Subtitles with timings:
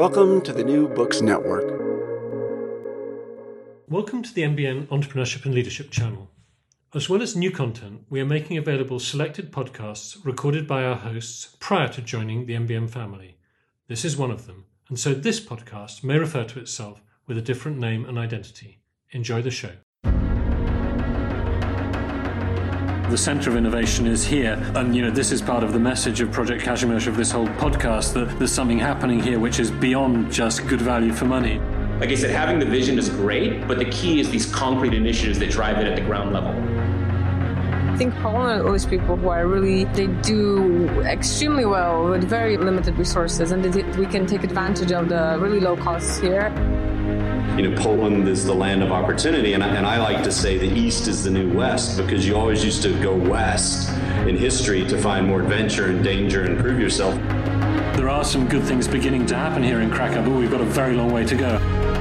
[0.00, 1.64] Welcome to the New Books Network.
[3.86, 6.30] Welcome to the NBN Entrepreneurship and Leadership channel.
[6.94, 11.54] As well as new content, we are making available selected podcasts recorded by our hosts
[11.60, 13.36] prior to joining the NBN family.
[13.88, 17.42] This is one of them, and so this podcast may refer to itself with a
[17.42, 18.80] different name and identity.
[19.10, 19.72] Enjoy the show.
[23.10, 26.20] The center of innovation is here, and you know this is part of the message
[26.20, 30.30] of Project Kazimierz of this whole podcast that there's something happening here which is beyond
[30.30, 31.58] just good value for money.
[31.98, 35.40] Like I said, having the vision is great, but the key is these concrete initiatives
[35.40, 36.52] that drive it at the ground level.
[37.92, 42.96] I think Poland always people who are really they do extremely well with very limited
[42.96, 43.64] resources, and
[43.96, 46.52] we can take advantage of the really low costs here
[47.56, 49.52] you know, Poland is the land of opportunity.
[49.52, 52.36] And I, and I like to say the East is the new West because you
[52.36, 53.90] always used to go West
[54.26, 57.14] in history to find more adventure and danger and prove yourself.
[57.96, 60.64] There are some good things beginning to happen here in Krakow, but we've got a
[60.64, 61.99] very long way to go.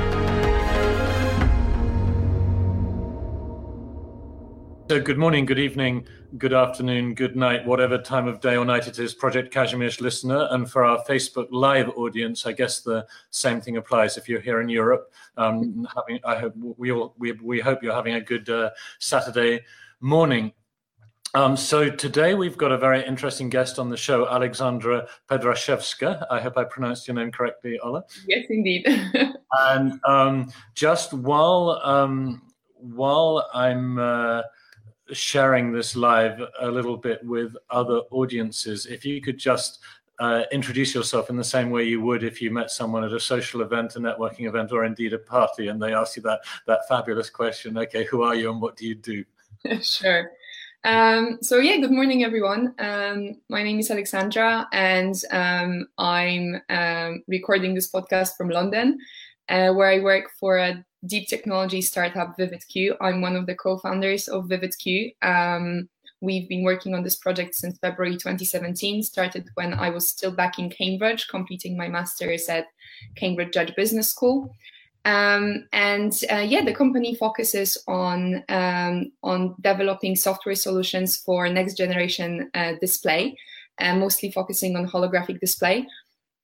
[4.90, 6.07] So, good morning, good evening,
[6.40, 10.48] good afternoon, good night, whatever time of day or night it is, Project Kazimierz listener.
[10.49, 14.17] And for our Facebook Live audience, I guess the same thing applies.
[14.17, 17.93] If you're here in Europe, um, having, I hope we all we, we hope you're
[17.93, 19.63] having a good uh, Saturday
[20.01, 20.54] morning.
[21.35, 26.26] Um, so today we've got a very interesting guest on the show, Alexandra Pedraszewska.
[26.32, 28.05] I hope I pronounced your name correctly, Ola.
[28.27, 28.87] Yes, indeed.
[29.60, 32.41] and um, just while um,
[32.79, 34.41] while I'm uh,
[35.12, 38.85] sharing this live a little bit with other audiences.
[38.85, 39.79] If you could just
[40.20, 43.20] uh, introduce yourself in the same way you would if you met someone at a
[43.20, 46.88] social event, a networking event, or indeed a party, and they ask you that that
[46.88, 47.77] fabulous question.
[47.77, 49.24] Okay, who are you and what do you do?
[49.82, 50.32] sure.
[50.84, 52.73] Um, so yeah, good morning, everyone.
[52.79, 58.98] Um, my name is Alexandra, and um, I'm um, recording this podcast from London,
[59.49, 62.95] uh, where I work for a deep technology startup VividQ.
[63.01, 65.15] I'm one of the co-founders of VividQ.
[65.21, 65.89] Um,
[66.21, 69.03] we've been working on this project since February 2017.
[69.03, 72.67] Started when I was still back in Cambridge, completing my master's at
[73.15, 74.55] Cambridge Judge Business School.
[75.05, 81.75] Um, and uh, yeah, the company focuses on um, on developing software solutions for next
[81.75, 83.38] generation uh, display,
[83.79, 85.88] uh, mostly focusing on holographic display.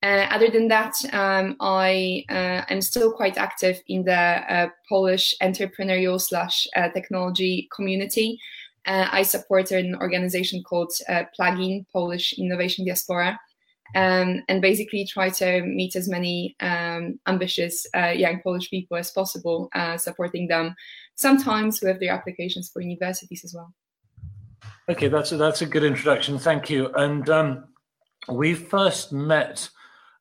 [0.02, 5.34] Uh, other than that, um, I uh, am still quite active in the uh, Polish
[5.42, 8.38] entrepreneurial slash uh, technology community.
[8.86, 13.40] Uh, I support an organization called uh, Plugin Polish Innovation Diaspora,
[13.94, 19.70] um, and basically try to meet as many um, ambitious young Polish people as possible,
[19.96, 20.74] supporting them
[21.16, 23.72] sometimes with their applications for universities as well.
[24.88, 26.38] Okay, that's a, that's a good introduction.
[26.38, 26.92] Thank you.
[26.94, 27.64] And um,
[28.28, 29.68] we first met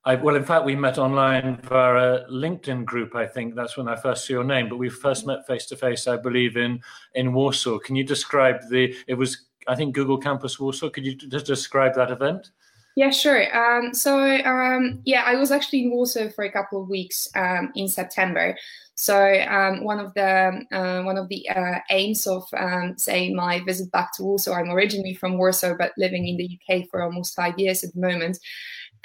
[0.05, 3.15] I, well, in fact, we met online via a LinkedIn group.
[3.15, 4.69] I think that's when I first saw your name.
[4.69, 6.79] But we first met face to face, I believe, in
[7.15, 7.79] in Warsaw.
[7.79, 8.95] Can you describe the?
[9.07, 10.89] It was, I think, Google Campus Warsaw.
[10.89, 12.51] Could you just describe that event?
[12.95, 13.43] Yeah, sure.
[13.53, 17.71] Um, so um, yeah, I was actually in Warsaw for a couple of weeks um,
[17.75, 18.55] in September.
[18.95, 23.59] So um, one of the uh, one of the uh, aims of um, say my
[23.65, 24.53] visit back to Warsaw.
[24.53, 27.99] I'm originally from Warsaw, but living in the UK for almost five years at the
[27.99, 28.39] moment.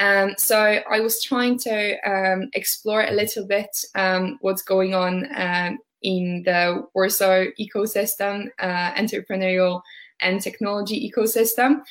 [0.01, 5.29] Um, so I was trying to um, explore a little bit um, what's going on
[5.37, 9.83] um, in the Warsaw ecosystem, uh, entrepreneurial
[10.21, 11.83] and technology ecosystem.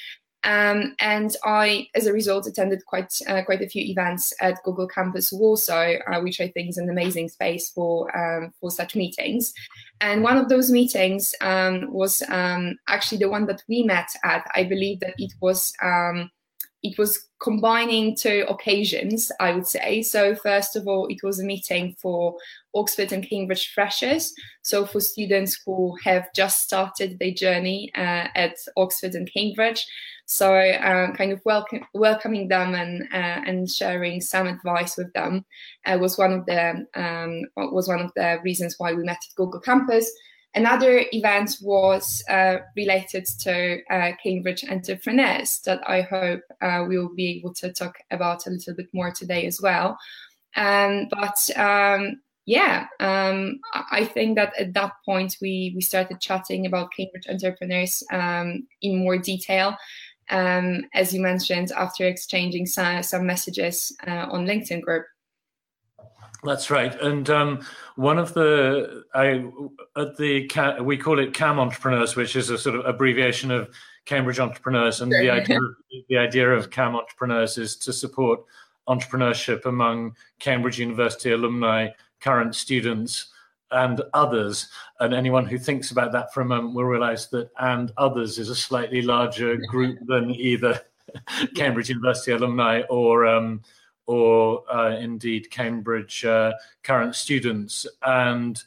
[0.44, 4.88] Um, and I, as a result, attended quite uh, quite a few events at Google
[4.88, 9.54] Campus Warsaw, uh, which I think is an amazing space for um, for such meetings.
[10.02, 12.24] And one of those meetings was
[12.88, 14.50] actually the one that we met at.
[14.56, 15.74] I believe that it was
[16.82, 20.02] it was combining two occasions, I would say.
[20.02, 22.36] So, first of all, it was a meeting for
[22.76, 24.34] Oxford and Cambridge freshers.
[24.62, 29.86] So, for students who have just started their journey uh, at Oxford and Cambridge.
[30.26, 35.46] So, uh, kind of welcome, welcoming them and uh, and sharing some advice with them
[35.86, 39.36] uh, was one of the um, was one of the reasons why we met at
[39.36, 40.12] Google Campus.
[40.56, 47.14] Another event was uh, related to uh, Cambridge entrepreneurs that I hope uh, we will
[47.14, 49.98] be able to talk about a little bit more today as well.
[50.56, 53.60] Um, but um, yeah, um,
[53.92, 59.04] I think that at that point we we started chatting about Cambridge entrepreneurs um, in
[59.04, 59.78] more detail.
[60.32, 65.06] Um, as you mentioned, after exchanging some, some messages uh, on LinkedIn group.
[66.44, 67.66] That's right, and um,
[67.96, 69.46] one of the I
[70.00, 73.70] at the we call it CAM entrepreneurs, which is a sort of abbreviation of
[74.06, 75.22] Cambridge entrepreneurs, and sure.
[75.22, 75.60] the idea
[76.08, 78.40] the idea of CAM entrepreneurs is to support
[78.88, 81.90] entrepreneurship among Cambridge University alumni,
[82.22, 83.28] current students,
[83.72, 84.68] and others.
[85.00, 88.50] And anyone who thinks about that for a moment will realize that and others is
[88.50, 90.82] a slightly larger group than either
[91.56, 93.62] Cambridge University alumni or um,
[94.10, 96.52] or uh, indeed Cambridge uh,
[96.82, 97.86] current students.
[98.02, 98.60] And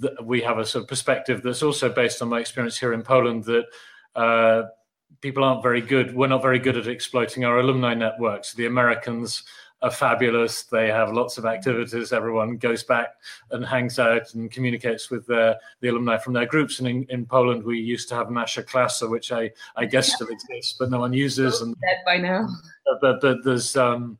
[0.00, 3.02] th- we have a sort of perspective that's also based on my experience here in
[3.02, 3.66] Poland that
[4.16, 4.62] uh,
[5.20, 6.12] people aren't very good.
[6.12, 8.52] We're not very good at exploiting our alumni networks.
[8.52, 9.44] The Americans
[9.80, 10.64] are fabulous.
[10.64, 12.12] They have lots of activities.
[12.12, 13.10] Everyone goes back
[13.52, 16.80] and hangs out and communicates with their, the alumni from their groups.
[16.80, 20.26] And in, in Poland, we used to have Nasza Klasa, which I, I guess still
[20.26, 21.60] exists, but no one uses.
[21.60, 22.48] And dead by now.
[23.00, 24.18] But, but there's um,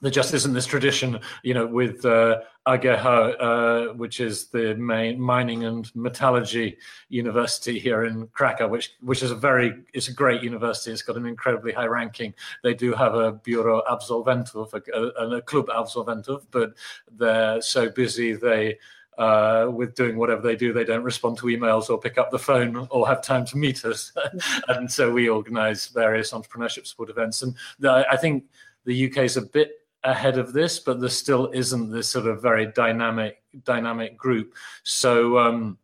[0.00, 5.20] there just isn't this tradition, you know, with uh, AGH, uh, which is the main
[5.20, 10.42] mining and metallurgy university here in Krakow, which which is a very it's a great
[10.42, 10.90] university.
[10.90, 12.34] It's got an incredibly high ranking.
[12.62, 16.74] They do have a bureau absolwentów, a, a, a club absolwentów, but
[17.12, 18.78] they're so busy they.
[19.18, 22.38] Uh, with doing whatever they do, they don't respond to emails or pick up the
[22.38, 24.12] phone or have time to meet us.
[24.68, 27.42] and so we organize various entrepreneurship support events.
[27.42, 28.44] And the, I think
[28.86, 32.42] the UK is a bit ahead of this, but there still isn't this sort of
[32.42, 34.54] very dynamic dynamic group.
[34.82, 35.78] So um,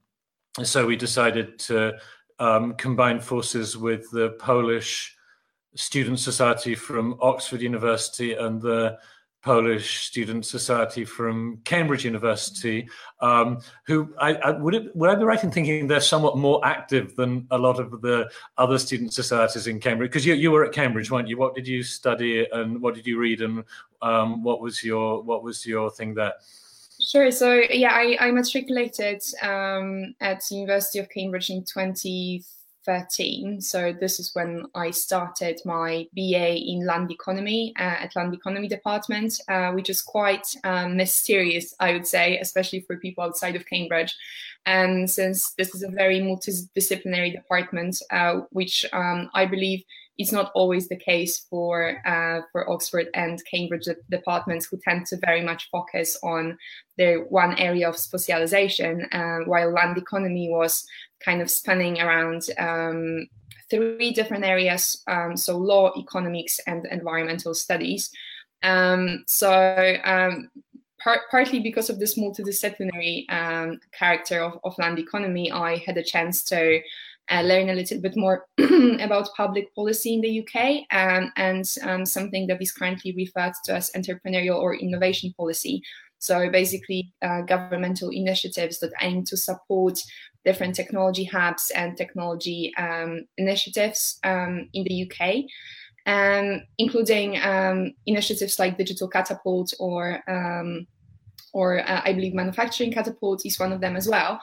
[0.62, 1.98] so we decided to
[2.38, 5.16] um, combine forces with the Polish
[5.74, 8.98] Student Society from Oxford University and the
[9.46, 12.88] Polish Student Society from Cambridge University,
[13.20, 16.60] um, who I, I, would it would I be right in thinking they're somewhat more
[16.66, 18.28] active than a lot of the
[18.58, 20.10] other student societies in Cambridge?
[20.10, 21.38] Because you you were at Cambridge, weren't you?
[21.38, 23.62] What did you study and what did you read and
[24.02, 26.34] um, what was your what was your thing there?
[27.00, 27.30] Sure.
[27.30, 32.42] So yeah, I, I matriculated um, at University of Cambridge in 2013
[32.86, 33.60] 13.
[33.60, 38.68] So this is when I started my BA in land economy uh, at land economy
[38.68, 43.66] department, uh, which is quite um, mysterious, I would say, especially for people outside of
[43.66, 44.16] Cambridge.
[44.64, 49.82] And since this is a very multidisciplinary department, uh, which um, I believe
[50.18, 55.18] is not always the case for uh, for Oxford and Cambridge departments, who tend to
[55.24, 56.58] very much focus on
[56.96, 60.86] their one area of specialization, uh, while land economy was
[61.20, 63.26] kind of spanning around um,
[63.68, 68.10] three different areas um, so law economics and environmental studies.
[68.62, 70.50] Um, so um,
[71.02, 76.02] par- partly because of this multidisciplinary um, character of, of, land economy i had a
[76.02, 76.80] chance to
[77.30, 78.46] uh, learn a little bit more
[79.00, 81.66] about public policy in the UK um, and
[82.08, 85.82] something that is currently referred to as entrepreneurial or innovation policy.
[86.18, 89.98] So basically, uh, governmental initiatives that aim to support
[90.44, 95.44] different technology hubs and technology um, initiatives um, in the UK,
[96.06, 100.86] um, including um, initiatives like Digital Catapult or um,
[101.52, 104.40] or uh, I believe Manufacturing Catapult is one of them as well.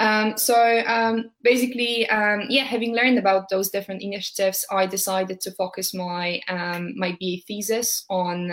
[0.00, 5.52] Um, so um, basically, um, yeah, having learned about those different initiatives, I decided to
[5.52, 8.52] focus my my BA thesis on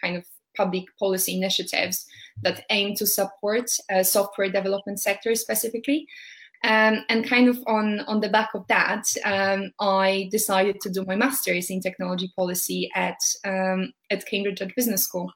[0.00, 0.24] kind of
[0.56, 2.04] public policy initiatives
[2.42, 6.06] that aim to support uh, software development sector specifically.
[6.64, 11.04] Um, and kind of on, on the back of that, um, I decided to do
[11.04, 15.32] my master's in technology policy at, um, at Cambridge Business School.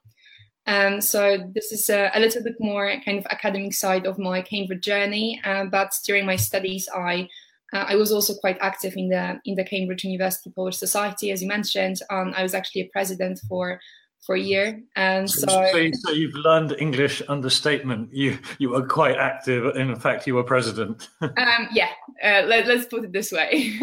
[0.67, 4.43] Um, so this is a, a, little bit more kind of academic side of my
[4.43, 5.41] Cambridge journey.
[5.45, 7.29] Uh, but during my studies, I
[7.73, 11.43] uh, I was also quite active in the in the Cambridge University Polish Society, as
[11.43, 12.01] you mentioned.
[12.11, 13.81] Um, I was actually a president for
[14.27, 14.83] for a year.
[14.97, 18.13] And so, so, so, you've learned English understatement.
[18.13, 19.77] You you were quite active.
[19.77, 21.09] In fact, you were president.
[21.21, 21.91] um, yeah,
[22.23, 23.79] uh, let, us put it this way.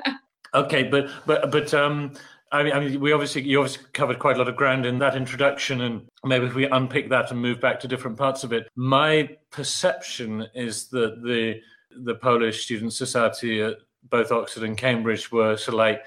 [0.54, 2.12] okay, but but but um,
[2.52, 4.98] I mean, I mean, we obviously you obviously covered quite a lot of ground in
[5.00, 8.52] that introduction, and maybe if we unpick that and move back to different parts of
[8.52, 11.60] it, my perception is that the
[12.04, 13.78] the Polish Student Society at
[14.10, 16.04] both Oxford and Cambridge were sort of like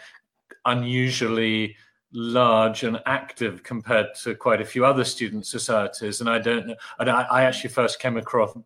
[0.65, 1.75] unusually
[2.12, 6.22] large and active compared to quite a few other student societies.
[6.22, 6.75] And I don't know.
[7.00, 8.58] And I, I actually first came across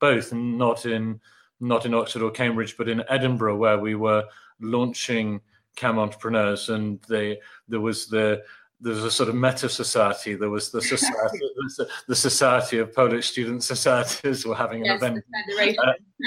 [0.00, 1.20] both, not in
[1.58, 4.24] not in Oxford or Cambridge, but in Edinburgh, where we were
[4.60, 5.40] launching
[5.76, 8.42] Cam Entrepreneurs, and they, there was the
[8.80, 10.34] there was a sort of meta society.
[10.34, 11.40] There was the society,
[12.08, 15.24] the, Society of Polish Student Societies were having an yes, event.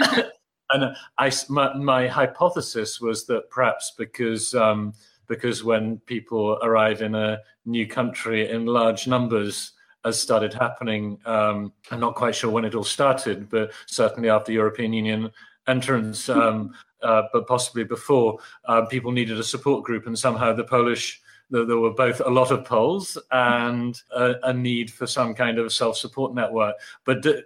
[0.02, 0.24] Uh,
[0.72, 4.94] and I, my, my, hypothesis was that perhaps because um,
[5.28, 9.74] because when people arrive in a new country in large numbers,
[10.06, 14.52] as started happening, um, I'm not quite sure when it all started, but certainly after
[14.52, 15.30] European Union
[15.68, 20.64] entrance, um, uh, but possibly before, uh, people needed a support group, and somehow the
[20.64, 25.58] Polish there, were both a lot of Poles and a, a need for some kind
[25.58, 26.76] of self-support network.
[27.06, 27.42] But do,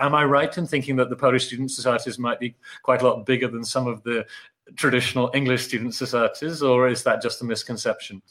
[0.00, 3.26] am I right in thinking that the Polish student societies might be quite a lot
[3.26, 4.26] bigger than some of the
[4.76, 8.22] traditional English student societies, or is that just a misconception?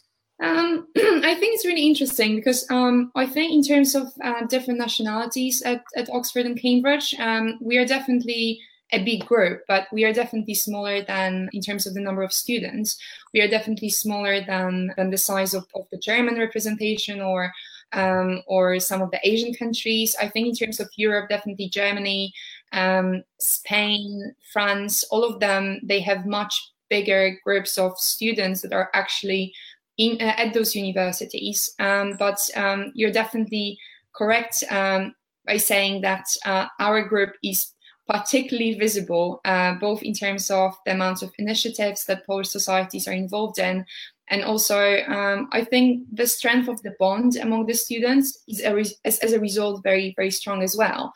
[0.41, 4.79] Um, I think it's really interesting because um, I think in terms of uh, different
[4.79, 8.61] nationalities at, at Oxford and Cambridge, um, we are definitely
[8.93, 12.31] a big group, but we are definitely smaller than in terms of the number of
[12.31, 12.97] students.
[13.33, 17.51] We are definitely smaller than than the size of, of the German representation or
[17.93, 20.15] um, or some of the Asian countries.
[20.21, 22.33] I think in terms of Europe, definitely Germany,
[22.71, 28.89] um, Spain, France, all of them they have much bigger groups of students that are
[28.93, 29.53] actually
[29.97, 31.73] in uh, at those universities.
[31.79, 33.77] Um, but um, you're definitely
[34.15, 35.13] correct um,
[35.45, 37.73] by saying that uh, our group is
[38.07, 43.13] particularly visible, uh, both in terms of the amount of initiatives that Polish societies are
[43.13, 43.85] involved in,
[44.29, 48.73] and also um, I think the strength of the bond among the students is a
[49.05, 51.13] as, as, a result very very strong as well.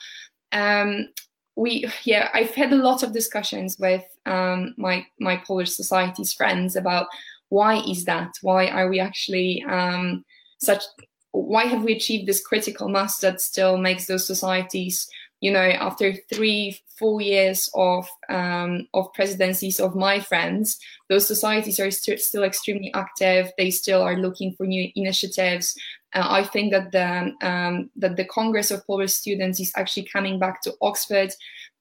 [0.51, 1.09] Um,
[1.55, 6.75] we yeah I've had a lot of discussions with um, my my Polish societies friends
[6.75, 7.07] about
[7.49, 10.23] why is that why are we actually um,
[10.59, 10.83] such
[11.31, 15.09] why have we achieved this critical mass that still makes those societies
[15.41, 20.79] you know, after three four years of um, of presidencies of my friends,
[21.09, 23.51] those societies are st- still extremely active.
[23.57, 25.75] They still are looking for new initiatives.
[26.13, 30.37] Uh, I think that the um, that the Congress of Polish Students is actually coming
[30.37, 31.31] back to Oxford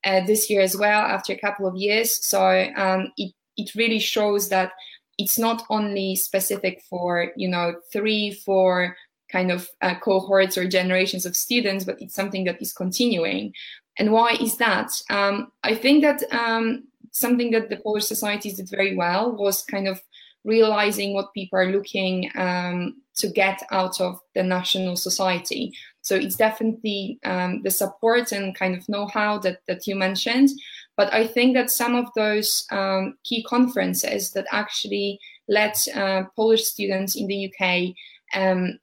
[0.05, 2.25] uh, this year as well after a couple of years.
[2.25, 4.73] So um, it it really shows that
[5.19, 8.97] it's not only specific for you know three, four
[9.31, 13.53] kind of uh, cohorts or generations of students, but it's something that is continuing.
[13.99, 14.91] And why is that?
[15.11, 19.89] Um, I think that um, something that the Polish societies did very well was kind
[19.89, 20.01] of
[20.45, 25.75] realizing what people are looking um, to get out of the national society.
[26.03, 30.49] So it's definitely um, the support and kind of know-how that, that you mentioned.
[30.97, 36.65] But I think that some of those um, key conferences that actually let uh, Polish
[36.65, 37.95] students in the UK
[38.35, 38.79] um,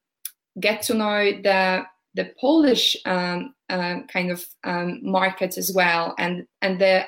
[0.60, 1.84] get to know the
[2.16, 7.06] the Polish um, uh, kind of um, market as well, and and the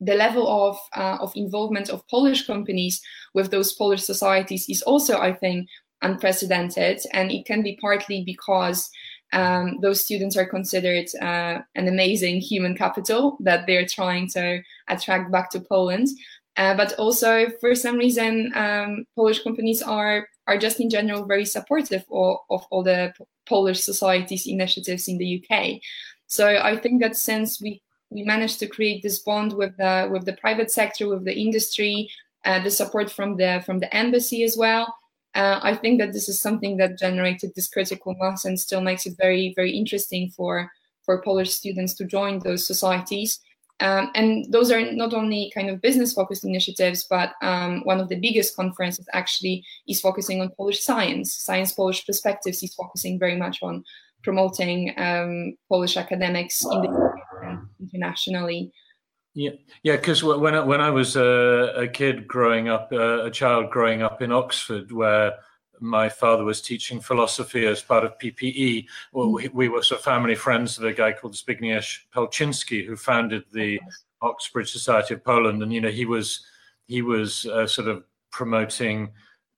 [0.00, 3.00] the level of uh, of involvement of Polish companies
[3.34, 5.68] with those Polish societies is also, I think,
[6.02, 8.90] unprecedented, and it can be partly because
[9.32, 15.32] um, those students are considered uh, an amazing human capital that they're trying to attract
[15.32, 16.08] back to Poland.
[16.56, 21.44] Uh, but also, for some reason, um, Polish companies are are just in general very
[21.44, 23.12] supportive of, of all the
[23.46, 25.80] Polish societies initiatives in the UK.
[26.26, 30.24] So I think that since we we managed to create this bond with the with
[30.24, 32.10] the private sector, with the industry,
[32.44, 34.94] uh, the support from the from the embassy as well.
[35.34, 39.06] Uh, I think that this is something that generated this critical mass and still makes
[39.06, 40.70] it very very interesting for
[41.04, 43.40] for Polish students to join those societies.
[43.80, 48.08] Um, and those are not only kind of business focused initiatives, but um, one of
[48.08, 51.34] the biggest conferences actually is focusing on Polish science.
[51.34, 53.82] Science Polish Perspectives is focusing very much on
[54.22, 57.12] promoting um, Polish academics in the
[57.80, 58.72] internationally.
[59.34, 59.52] Yeah,
[59.82, 59.96] yeah.
[59.96, 64.02] Because when I, when I was a, a kid growing up, uh, a child growing
[64.02, 65.32] up in Oxford, where
[65.82, 68.86] my father was teaching philosophy as part of PPE.
[69.12, 71.84] Well, we, we, were sort of family friends of a guy called Zbigniew
[72.14, 73.80] Pelczynski, who founded the
[74.22, 76.46] Oxbridge Society of Poland, and you know he was
[76.86, 79.10] he was uh, sort of promoting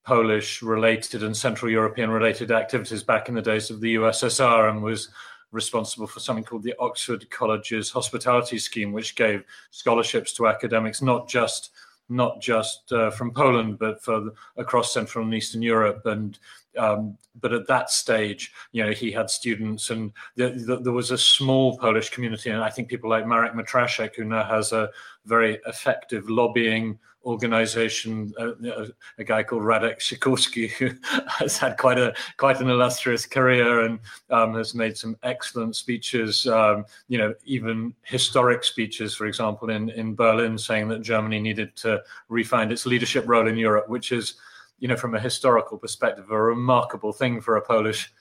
[0.04, 4.82] Polish related and Central European related activities back in the days of the USSR, and
[4.82, 5.10] was
[5.52, 11.28] responsible for something called the Oxford Colleges Hospitality Scheme, which gave scholarships to academics not
[11.28, 11.70] just
[12.08, 16.06] not just uh, from Poland, but for across Central and Eastern Europe.
[16.06, 16.38] And
[16.76, 21.12] um, but at that stage, you know, he had students, and the, the, there was
[21.12, 24.90] a small Polish community, and I think people like Marek Matraszek, who now has a
[25.24, 28.86] very effective lobbying organization, uh,
[29.18, 30.90] a guy called Radek Sikorski, who
[31.28, 33.98] has had quite a quite an illustrious career and
[34.30, 36.46] um, has made some excellent speeches.
[36.46, 41.74] Um, you know, even historic speeches, for example, in in Berlin, saying that Germany needed
[41.76, 44.34] to refind its leadership role in Europe, which is,
[44.78, 48.12] you know, from a historical perspective, a remarkable thing for a Polish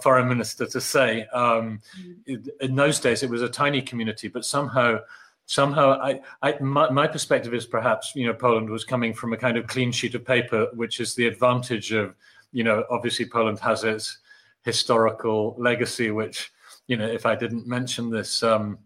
[0.00, 1.26] foreign minister to say.
[1.32, 2.48] Um, mm.
[2.60, 4.98] in those days, it was a tiny community, but somehow
[5.46, 9.36] somehow I, I my, my, perspective is perhaps you know Poland was coming from a
[9.36, 12.14] kind of clean sheet of paper, which is the advantage of
[12.52, 14.18] you know obviously Poland has its
[14.62, 16.52] historical legacy, which
[16.88, 18.78] you know if I didn't mention this, um,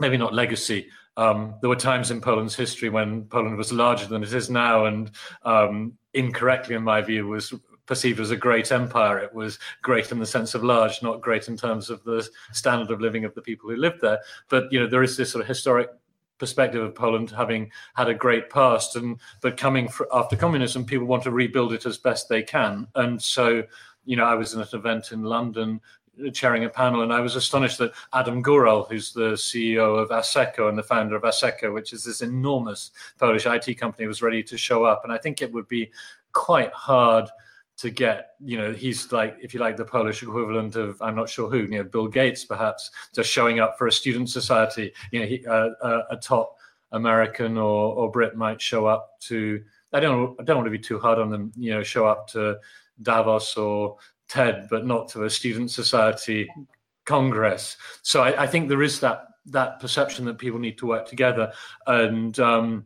[0.00, 0.88] maybe not legacy.
[1.16, 4.84] Um, there were times in Poland's history when Poland was larger than it is now,
[4.84, 5.10] and
[5.42, 7.52] um, incorrectly, in my view, was
[7.88, 9.18] perceived as a great empire.
[9.18, 12.92] It was great in the sense of large, not great in terms of the standard
[12.92, 14.20] of living of the people who lived there.
[14.48, 15.88] But you know, there is this sort of historic
[16.38, 21.06] perspective of Poland having had a great past, and but coming for, after communism, people
[21.06, 22.86] want to rebuild it as best they can.
[22.94, 23.64] And so,
[24.04, 25.80] you know, I was in an event in London
[26.24, 30.10] uh, chairing a panel, and I was astonished that Adam Góral, who's the CEO of
[30.10, 34.42] Asseco and the founder of Asseco, which is this enormous Polish IT company, was ready
[34.42, 35.04] to show up.
[35.04, 35.90] And I think it would be
[36.32, 37.28] quite hard
[37.78, 41.28] to get, you know, he's like, if you like, the Polish equivalent of, I'm not
[41.28, 44.92] sure who, you know, Bill Gates, perhaps, just showing up for a student society.
[45.10, 46.56] You know, he, uh, uh, a top
[46.92, 50.78] American or, or Brit might show up to, I don't, I don't want to be
[50.78, 52.58] too hard on them, you know, show up to
[53.00, 53.96] Davos or
[54.28, 56.48] TED, but not to a student society
[57.08, 57.76] congress.
[58.02, 61.52] So I, I think there is that that perception that people need to work together,
[61.86, 62.84] and um,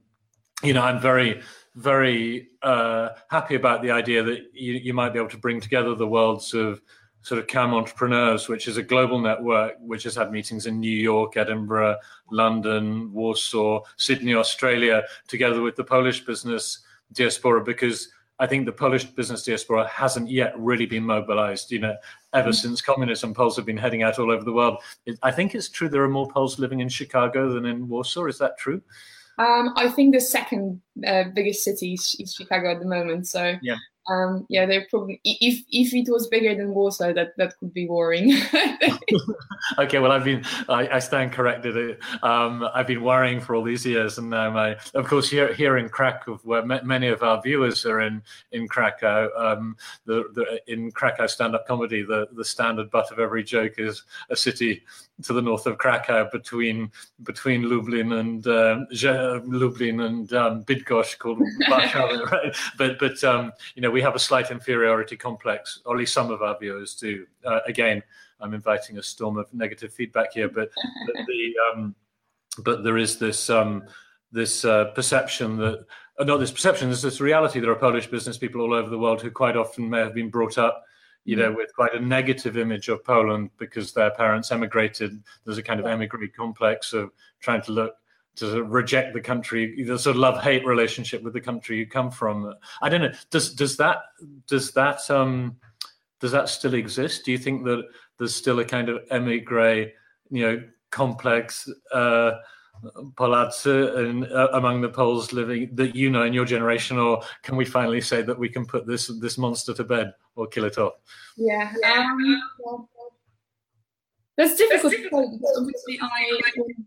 [0.63, 1.43] you know, I'm very
[1.75, 5.95] very uh, happy about the idea that you, you, might be able to bring together
[5.95, 6.83] the worlds of
[7.23, 10.97] sort of CAM entrepreneurs, which is a global network which has had meetings in New
[10.97, 11.97] York, Edinburgh,
[12.31, 16.81] London, Warsaw, Sydney, Australia, together with the Polish business
[17.12, 21.71] diaspora, because I think the Polish business diaspora hasn't yet really been mobilized.
[21.71, 21.97] You know,
[22.35, 22.55] ever mm-hmm.
[22.55, 24.83] since communism, Poles have been heading out all over the world.
[25.07, 28.26] It, I think it's true there are more Poles living in Chicago than in Warsaw.
[28.26, 28.83] Is that true?
[29.39, 33.27] Um, I think the second uh, biggest city is, is, Chicago at the moment.
[33.27, 33.77] So yeah,
[34.09, 37.87] um, yeah, they're probably if if it was bigger than Warsaw, that that could be
[37.87, 38.33] worrying.
[39.79, 41.99] okay, well, I've been I, I stand corrected.
[42.23, 45.79] Um, I've been worrying for all these years, and now my of course here here
[45.79, 50.91] in Krakow, where many of our viewers are in in Krakow, um, the, the in
[50.91, 54.83] Krakow stand-up comedy, the the standard butt of every joke is a city
[55.23, 56.91] to the north of Krakow between
[57.23, 58.81] between Lublin and uh,
[59.45, 61.38] Lublin and um, called
[61.69, 62.57] Warszawa, right?
[62.79, 66.31] But but um, you know we have a slight inferiority complex, or at least some
[66.31, 67.26] of our viewers do.
[67.45, 68.02] Uh, again,
[68.41, 70.71] I'm inviting a storm of negative feedback here, but,
[71.07, 71.95] but the um,
[72.58, 73.85] but there is this um,
[74.32, 75.87] this uh, perception that
[76.19, 77.61] uh, not this perception, there's this reality.
[77.61, 80.30] There are Polish business people all over the world who quite often may have been
[80.30, 80.85] brought up
[81.25, 81.56] you know, mm.
[81.56, 85.23] with quite a negative image of Poland because their parents emigrated.
[85.45, 87.95] There's a kind of emigre complex of trying to look
[88.37, 91.78] to sort of reject the country, the sort of love hate relationship with the country
[91.78, 92.54] you come from.
[92.80, 93.13] I don't know.
[93.30, 93.99] Does does that
[94.47, 95.56] does that um
[96.21, 97.25] does that still exist?
[97.25, 97.85] Do you think that
[98.19, 99.91] there's still a kind of emigre,
[100.30, 101.69] you know, complex?
[101.93, 102.32] Uh,
[103.17, 107.56] Polacy and uh, among the Poles living that you know in your generation, or can
[107.56, 110.78] we finally say that we can put this this monster to bed or kill it
[110.78, 110.95] off?
[111.37, 112.89] Yeah, um,
[114.37, 114.93] that's difficult.
[114.93, 115.41] That's difficult.
[115.56, 116.41] Obviously, I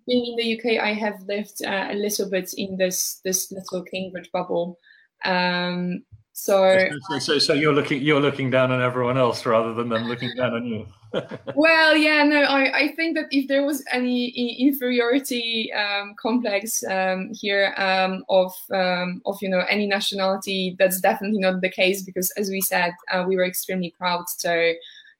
[0.05, 3.83] being in the UK, I have lived uh, a little bit in this this little
[3.83, 4.77] Cambridge bubble.
[5.23, 6.03] Um,
[6.37, 10.03] so, so, so, so, you're looking you're looking down on everyone else rather than them
[10.09, 10.85] looking down on you.
[11.55, 14.27] well, yeah, no, I, I think that if there was any
[14.59, 21.39] inferiority um, complex um, here um, of um, of you know any nationality, that's definitely
[21.39, 24.75] not the case because, as we said, uh, we were extremely proud to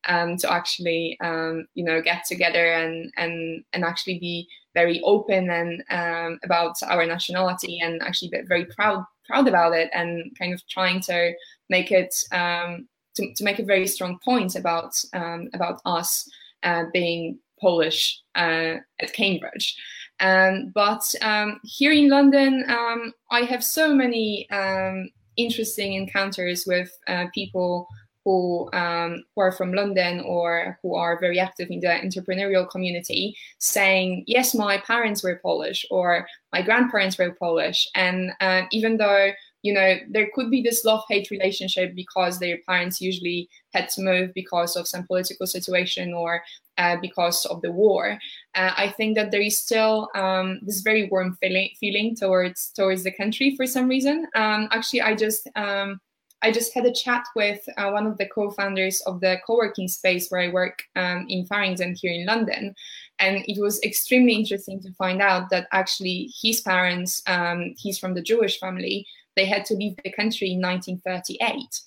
[0.09, 5.49] um, to actually um, you know get together and and and actually be very open
[5.49, 10.53] and um, about our nationality and actually be very proud proud about it and kind
[10.53, 11.33] of trying to
[11.69, 16.29] make it um, to, to make a very strong point about um, about us
[16.63, 19.75] uh, being Polish uh, at Cambridge.
[20.19, 26.91] Um, but um, here in London, um, I have so many um, interesting encounters with
[27.07, 27.87] uh, people
[28.25, 33.37] who um, who are from London or who are very active in the entrepreneurial community,
[33.59, 39.31] saying, "Yes, my parents were Polish," or "My grandparents were Polish," and uh, even though
[39.61, 44.33] you know there could be this love-hate relationship because their parents usually had to move
[44.33, 46.41] because of some political situation or
[46.77, 48.17] uh, because of the war.
[48.55, 53.03] Uh, I think that there is still um, this very warm feeling, feeling towards towards
[53.03, 54.27] the country for some reason.
[54.35, 56.01] Um, actually, I just um,
[56.45, 60.29] I just had a chat with uh, one of the co-founders of the co-working space
[60.29, 62.75] where I work um, in Farringdon here in London,
[63.17, 68.13] and it was extremely interesting to find out that actually his parents, um, he's from
[68.13, 71.81] the Jewish family, they had to leave the country in 1938.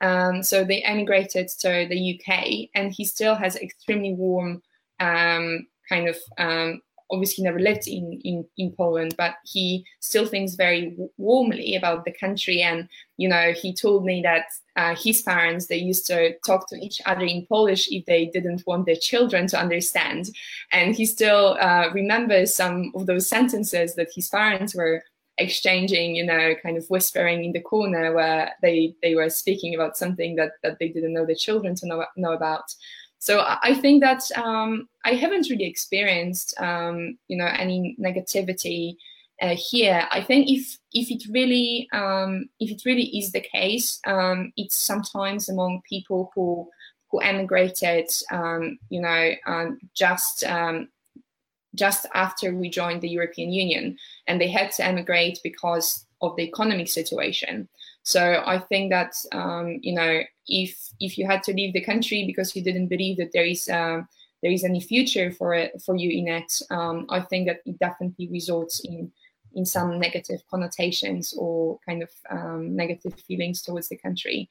[0.00, 4.62] Um, so they emigrated to the UK, and he still has extremely warm
[5.00, 10.54] um, kind of um, obviously never lived in, in, in Poland, but he still thinks
[10.54, 12.62] very warmly about the country.
[12.62, 16.76] And, you know, he told me that uh, his parents, they used to talk to
[16.76, 20.30] each other in Polish if they didn't want their children to understand.
[20.72, 25.02] And he still uh, remembers some of those sentences that his parents were
[25.38, 29.96] exchanging, you know, kind of whispering in the corner where they they were speaking about
[29.96, 32.72] something that that they didn't know the children to know know about.
[33.24, 38.96] So I think that um, I haven't really experienced, um, you know, any negativity
[39.40, 40.06] uh, here.
[40.10, 44.76] I think if if it really um, if it really is the case, um, it's
[44.76, 46.68] sometimes among people who
[47.10, 50.44] who emigrated, um, you know, um, just
[51.74, 56.42] just after we joined the European Union, and they had to emigrate because of the
[56.42, 57.70] economic situation.
[58.04, 62.24] So I think that um, you know if if you had to leave the country
[62.26, 64.06] because you didn't believe that there is um,
[64.42, 67.78] there is any future for it for you in it, um, I think that it
[67.78, 69.10] definitely results in
[69.54, 74.50] in some negative connotations or kind of um, negative feelings towards the country.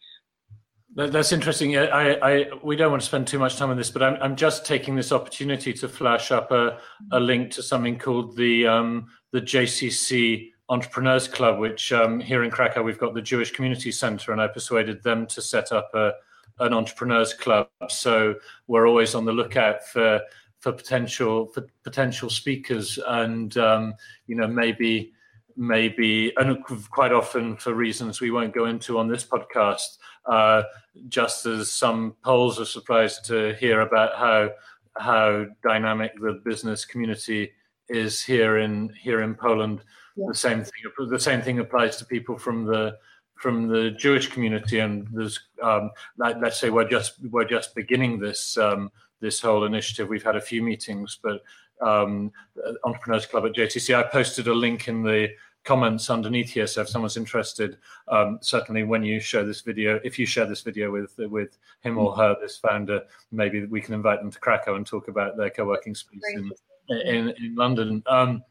[0.96, 1.76] That's interesting.
[1.76, 4.36] I, I, we don't want to spend too much time on this, but I'm, I'm
[4.36, 6.78] just taking this opportunity to flash up a,
[7.12, 12.52] a link to something called the um, the JCC Entrepreneurs Club, which um, here in
[12.52, 16.14] Krakow we've got the Jewish Community Center, and I persuaded them to set up a,
[16.60, 17.68] an entrepreneurs club.
[17.90, 18.36] So
[18.68, 20.22] we're always on the lookout for
[20.60, 23.94] for potential for potential speakers, and um,
[24.28, 25.14] you know maybe
[25.56, 26.58] maybe and
[26.90, 29.98] quite often for reasons we won't go into on this podcast.
[30.26, 30.64] Uh,
[31.10, 34.52] just as some Poles are surprised to hear about how
[34.98, 37.52] how dynamic the business community
[37.90, 39.82] is here in here in Poland.
[40.16, 40.28] Yeah.
[40.28, 42.98] The same thing the same thing applies to people from the
[43.36, 48.20] from the Jewish community, and there's um, let, us say we're just we're just beginning
[48.20, 50.08] this um, this whole initiative.
[50.08, 51.42] We've had a few meetings, but
[51.82, 52.32] um,
[52.84, 53.96] Entrepreneurs Club at JCC.
[53.96, 55.30] I posted a link in the
[55.64, 56.68] comments underneath here.
[56.68, 60.62] So if someone's interested, um, certainly when you share this video, if you share this
[60.62, 64.76] video with with him or her, this founder, maybe we can invite them to Krakow
[64.76, 66.52] and talk about their co-working space in,
[66.90, 68.04] in, in London.
[68.08, 68.44] Um,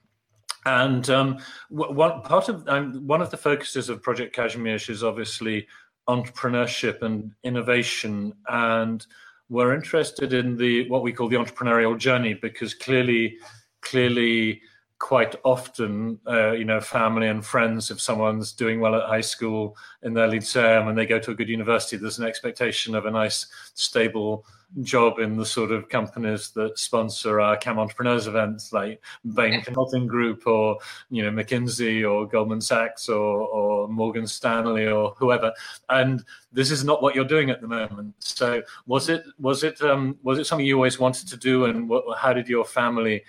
[0.64, 1.38] and um,
[1.70, 5.66] one part of um, one of the focuses of Project Kazimierz is obviously
[6.08, 8.32] entrepreneurship and innovation.
[8.48, 9.04] And
[9.48, 13.38] we're interested in the what we call the entrepreneurial journey because clearly
[13.80, 14.62] clearly
[15.02, 19.76] quite often, uh, you know, family and friends, if someone's doing well at high school
[20.04, 23.10] in their lyceum and they go to a good university, there's an expectation of a
[23.10, 24.46] nice, stable
[24.80, 29.02] job in the sort of companies that sponsor our CAM Entrepreneurs events, like
[29.34, 30.78] Bain Consulting Group or,
[31.10, 35.52] you know, McKinsey or Goldman Sachs or, or Morgan Stanley or whoever.
[35.88, 38.14] And this is not what you're doing at the moment.
[38.20, 41.64] So was it, was it, um, was it something you always wanted to do?
[41.64, 43.24] And what, how did your family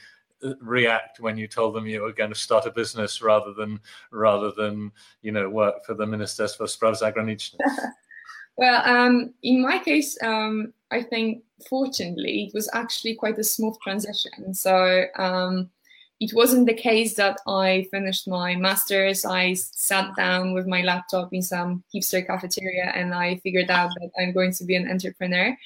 [0.62, 3.80] react when you told them you were going to start a business rather than
[4.12, 7.60] rather than you know work for the Ministerstwo Spraw Zagranicznych?
[8.58, 13.76] well, um, in my case, um, I think fortunately it was actually quite a smooth
[13.82, 14.54] transition.
[14.54, 15.70] So um,
[16.20, 19.26] it wasn't the case that I finished my master's.
[19.26, 24.12] I sat down with my laptop in some hipster cafeteria and I figured out that
[24.20, 25.58] I'm going to be an entrepreneur.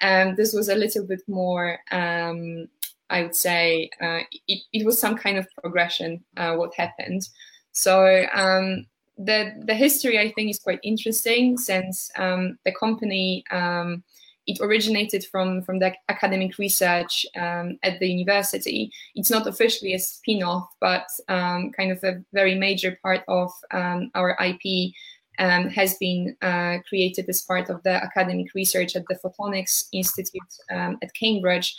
[0.00, 2.68] And this was a little bit more um,
[3.10, 7.28] I would say uh, it, it, was some kind of progression uh, what happened.
[7.72, 8.86] So um,
[9.18, 14.02] the the history I think is quite interesting since um, the company um,
[14.46, 18.90] it originated from from the academic research um, at the university.
[19.14, 24.10] It's not officially a spin-off, but um, kind of a very major part of um,
[24.14, 24.92] our IP.
[25.36, 31.12] Has been uh, created as part of the academic research at the Photonics Institute at
[31.18, 31.74] Cambridge,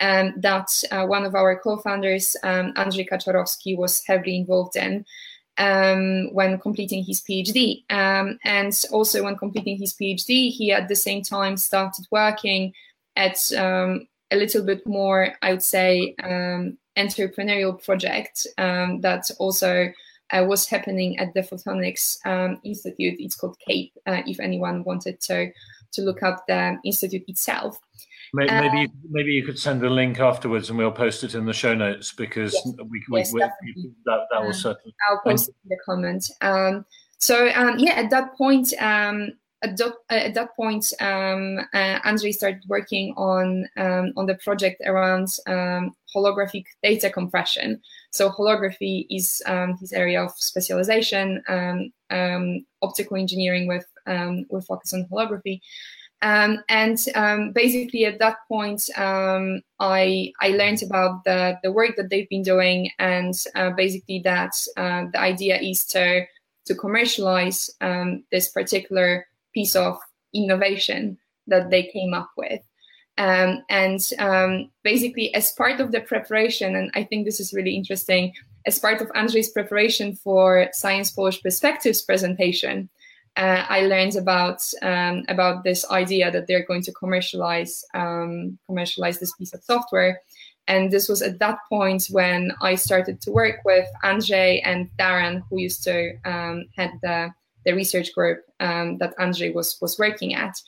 [0.00, 5.04] um, that uh, one of our co-founders, um, Andrzej Kaczorowski, was heavily involved in
[5.58, 7.84] um, when completing his PhD.
[7.90, 12.72] Um, and also when completing his PhD, he at the same time started working
[13.16, 19.92] at um, a little bit more, I would say, um, entrepreneurial project that also
[20.30, 22.18] uh, was happening at the Photonics
[22.62, 23.16] Institute.
[23.18, 25.50] It's called CAPE, uh, if anyone wanted to,
[25.92, 27.78] to look up the institute itself.
[28.34, 31.46] Maybe uh, maybe, maybe you could send a link afterwards, and we'll post it in
[31.46, 34.94] the show notes because yes, we, we, yes, we that that will um, certainly.
[35.08, 36.30] I'll post it in the comment.
[36.40, 36.84] Um,
[37.18, 42.34] so um, yeah, at that point, um, at, that, at that point, um, uh, Andrzej
[42.34, 47.80] started working on um, on the project around um, holographic data compression.
[48.10, 53.86] So holography is um, his area of specialization, um, um, optical engineering with
[54.50, 55.60] with focus on holography.
[56.20, 61.94] Um, and um, basically, at that point, um, I I learned about the the work
[61.96, 66.26] that they've been doing, and uh, basically that uh, the idea is to
[66.66, 69.98] to commercialize um, this particular piece of
[70.34, 72.62] innovation that they came up with.
[73.16, 77.74] Um, and um, basically, as part of the preparation, and I think this is really
[77.74, 78.32] interesting,
[78.66, 82.88] as part of Andrzej's preparation for Science Polish Perspectives presentation,
[83.38, 89.20] uh, I learned about um, about this idea that they're going to commercialize um, commercialize
[89.20, 90.20] this piece of software.
[90.66, 95.42] And this was at that point when I started to work with Andrzej and Darren,
[95.48, 97.32] who used to um, head the,
[97.64, 100.60] the research group um, that Andrzej was was working at.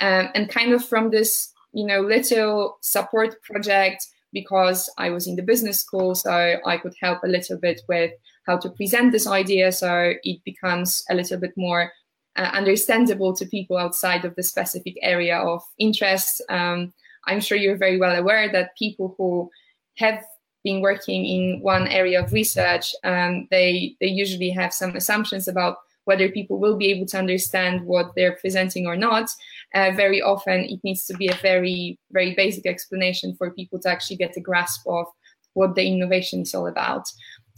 [0.00, 5.36] Um, and kind of from this, you know, little support project, because I was in
[5.36, 8.10] the business school, so I could help a little bit with
[8.46, 11.92] how to present this idea, so it becomes a little bit more
[12.36, 16.42] uh, understandable to people outside of the specific area of interest.
[16.48, 16.92] Um,
[17.26, 19.50] I'm sure you're very well aware that people who
[19.96, 20.22] have
[20.62, 25.76] been working in one area of research, um, they they usually have some assumptions about
[26.04, 29.28] whether people will be able to understand what they're presenting or not.
[29.74, 33.88] Uh, very often, it needs to be a very very basic explanation for people to
[33.88, 35.06] actually get a grasp of
[35.54, 37.04] what the innovation is all about.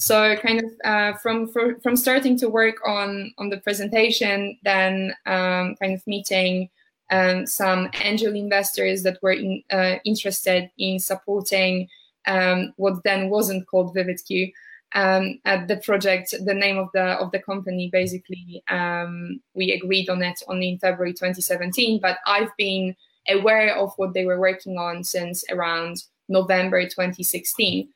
[0.00, 5.12] So, kind of uh, from for, from starting to work on on the presentation, then
[5.26, 6.70] um, kind of meeting
[7.10, 11.88] um, some angel investors that were in, uh, interested in supporting
[12.28, 14.52] um, what then wasn't called VividQ.
[14.94, 20.08] Um, at the project, the name of the of the company, basically, um, we agreed
[20.08, 21.98] on it only in February 2017.
[22.00, 22.94] But I've been
[23.28, 27.88] aware of what they were working on since around November 2016.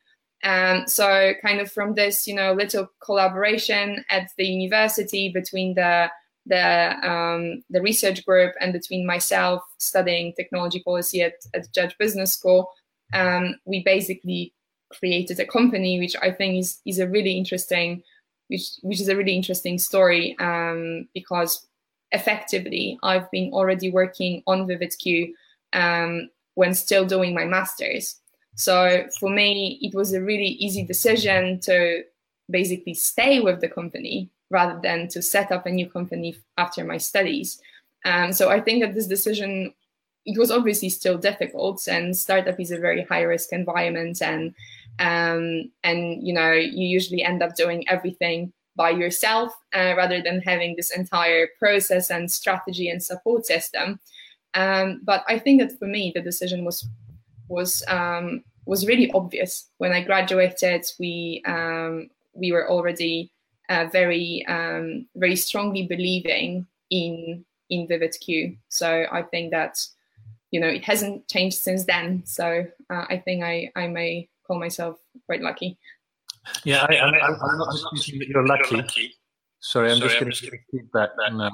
[0.45, 6.11] Um, so kind of from this, you know, little collaboration at the university between the
[6.47, 12.33] the um, the research group and between myself studying technology policy at, at Judge Business
[12.33, 12.71] School,
[13.13, 14.53] um, we basically
[14.91, 18.03] created a company, which I think is is a really interesting,
[18.49, 21.67] which which is a really interesting story um, because
[22.11, 25.33] effectively I've been already working on VividQ
[25.73, 28.17] um, when still doing my masters.
[28.55, 32.03] So for me, it was a really easy decision to
[32.51, 36.99] basically stay with the company rather than to set up a new company after my
[36.99, 37.61] studies.
[38.05, 39.73] Um, so I think that this decision
[40.25, 44.55] it was obviously still difficult, and startup is a very high risk environment, and
[44.99, 50.41] um, and you know you usually end up doing everything by yourself uh, rather than
[50.41, 53.99] having this entire process and strategy and support system.
[54.55, 56.87] Um, but I think that for me, the decision was
[57.53, 60.85] was um, was really obvious when I graduated.
[60.99, 63.31] We um, we were already
[63.69, 68.57] uh, very um, very strongly believing in in VividQ.
[68.69, 69.79] So I think that
[70.51, 72.23] you know it hasn't changed since then.
[72.25, 75.79] So uh, I think I I may call myself quite lucky.
[76.65, 79.15] Yeah, I, am not disputing that you're lucky.
[79.61, 81.11] Sorry, I'm Sorry, just going to feedback.
[81.31, 81.51] No,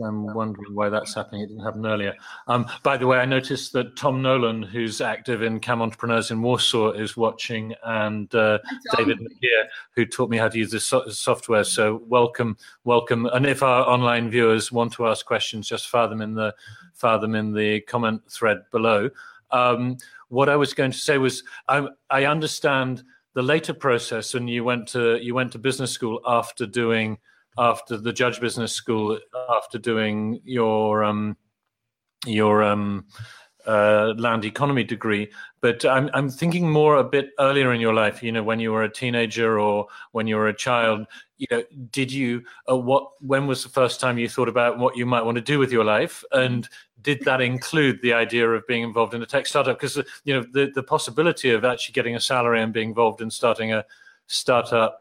[0.00, 1.42] I'm wondering why that's happening.
[1.42, 2.14] It didn't happen earlier.
[2.46, 6.42] Um, by the way, I noticed that Tom Nolan, who's active in CAM Entrepreneurs in
[6.42, 8.58] Warsaw, is watching, and uh,
[8.96, 11.64] David McGear, who taught me how to use this so- software.
[11.64, 13.26] So welcome, welcome.
[13.26, 16.54] And if our online viewers want to ask questions, just fire them in the
[16.94, 19.10] fire them in the comment thread below.
[19.50, 19.96] Um,
[20.28, 23.02] what I was going to say was, I, I understand
[23.34, 27.18] the later process, and you went to you went to business school after doing
[27.58, 29.18] after the Judge Business School,
[29.50, 31.36] after doing your um,
[32.26, 33.06] your um,
[33.66, 35.30] uh, land economy degree.
[35.60, 38.22] But I'm I'm thinking more a bit earlier in your life.
[38.22, 41.06] You know, when you were a teenager or when you were a child.
[41.38, 43.10] You know, did you uh, what?
[43.20, 45.72] When was the first time you thought about what you might want to do with
[45.72, 46.24] your life?
[46.32, 46.68] And
[47.02, 49.78] did that include the idea of being involved in a tech startup?
[49.78, 53.30] Because you know, the the possibility of actually getting a salary and being involved in
[53.30, 53.84] starting a
[54.26, 54.98] startup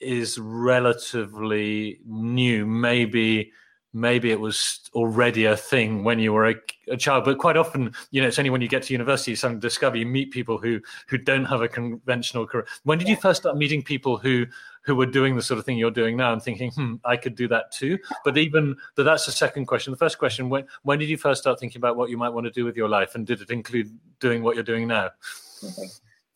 [0.00, 2.66] is relatively new.
[2.66, 3.52] Maybe
[3.92, 6.54] maybe it was already a thing when you were a,
[6.88, 9.58] a, child but quite often you know it's only when you get to university some
[9.58, 12.66] discover you meet people who who don't have a conventional career.
[12.84, 14.46] When did you first start meeting people who
[14.82, 16.32] who were doing the sort of thing you're doing now?
[16.32, 17.98] And thinking hmm i could do that too.
[18.24, 19.90] But even but that's the second question.
[19.90, 22.44] The first question when when did you first start thinking about what you might want
[22.46, 25.10] to do with your life and did it include doing what you're doing now?
[25.64, 25.88] Okay.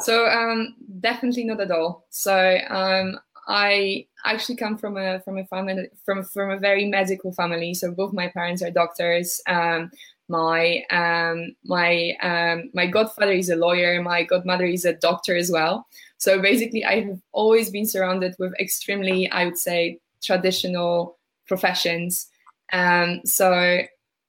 [0.03, 2.07] so um definitely not at all.
[2.11, 7.33] So um I actually come from a from a family from from a very medical
[7.33, 7.75] family.
[7.75, 9.41] So both my parents are doctors.
[9.47, 9.91] Um,
[10.29, 14.03] my um, my um, my godfather is a lawyer.
[14.03, 15.87] My godmother is a doctor as well.
[16.17, 22.29] So basically, I have always been surrounded with extremely, I would say, traditional professions.
[22.73, 23.83] Um, so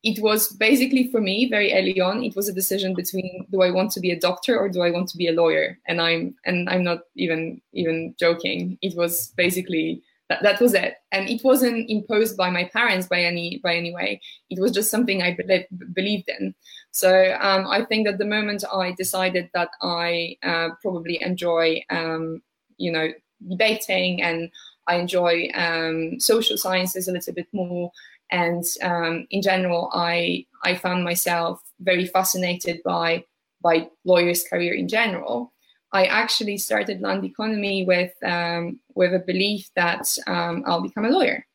[0.05, 3.71] it was basically for me very early on it was a decision between do i
[3.71, 5.77] want to be a doctor or do i want to be a lawyer?
[5.87, 8.77] And i'm and i'm not even even joking.
[8.81, 10.95] It was basically that, that was it.
[11.11, 14.21] And it wasn't imposed by my parents by any by any way.
[14.49, 16.53] It was just something i be- believed in.
[16.91, 22.43] So um, i think that the moment i decided that i uh, probably enjoy um,
[22.77, 23.07] you know
[23.49, 24.51] debating and
[24.87, 27.91] I enjoy um, social sciences a little bit more.
[28.31, 33.23] And um, in general, I I found myself very fascinated by
[33.61, 35.53] by lawyers' career in general.
[35.91, 41.09] I actually started land economy with um, with a belief that um, I'll become a
[41.09, 41.45] lawyer.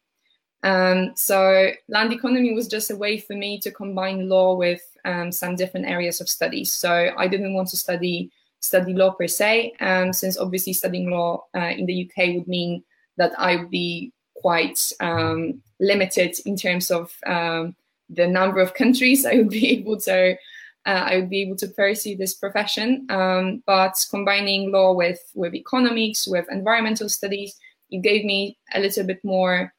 [0.62, 5.32] Um, so land economy was just a way for me to combine law with um,
[5.32, 6.72] some different areas of studies.
[6.72, 8.30] So I didn't want to study
[8.60, 12.84] study law per se, um, since obviously studying law uh, in the UK would mean
[13.16, 17.74] that I would be quite um, limited in terms of um,
[18.08, 20.36] the number of countries I would be able to
[20.86, 23.06] uh, I would be able to pursue this profession.
[23.10, 27.58] Um, but combining law with with economics, with environmental studies,
[27.90, 29.72] it gave me a little bit more.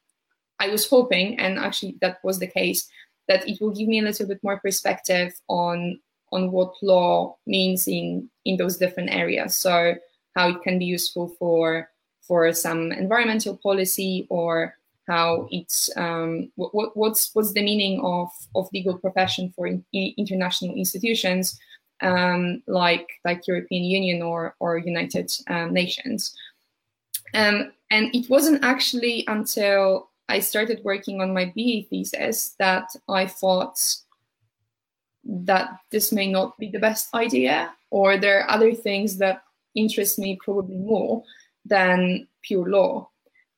[0.59, 2.87] I was hoping, and actually that was the case,
[3.27, 5.99] that it will give me a little bit more perspective on
[6.31, 9.55] on what law means in in those different areas.
[9.55, 9.95] So
[10.35, 11.89] how it can be useful for
[12.21, 18.69] for some environmental policy or how it's um, what, what's what's the meaning of of
[18.73, 21.59] legal profession for in, in international institutions
[22.01, 26.35] um, like like European Union or or United um, Nations.
[27.33, 33.27] Um, and it wasn't actually until I started working on my BA thesis that I
[33.27, 33.79] thought
[35.23, 39.43] that this may not be the best idea, or there are other things that
[39.75, 41.23] interest me probably more
[41.65, 43.09] than pure law.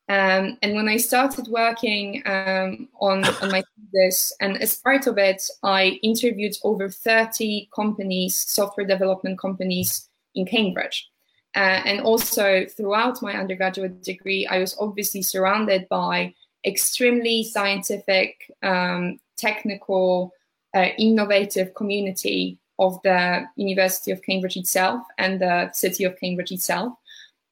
[0.10, 5.18] Um, and when I started working um, on, on my thesis, and as part of
[5.18, 11.10] it, I interviewed over 30 companies, software development companies in Cambridge.
[11.56, 16.34] Uh, and also throughout my undergraduate degree, I was obviously surrounded by
[16.66, 20.34] extremely scientific, um, technical,
[20.76, 26.94] uh, innovative community of the University of Cambridge itself and the city of Cambridge itself.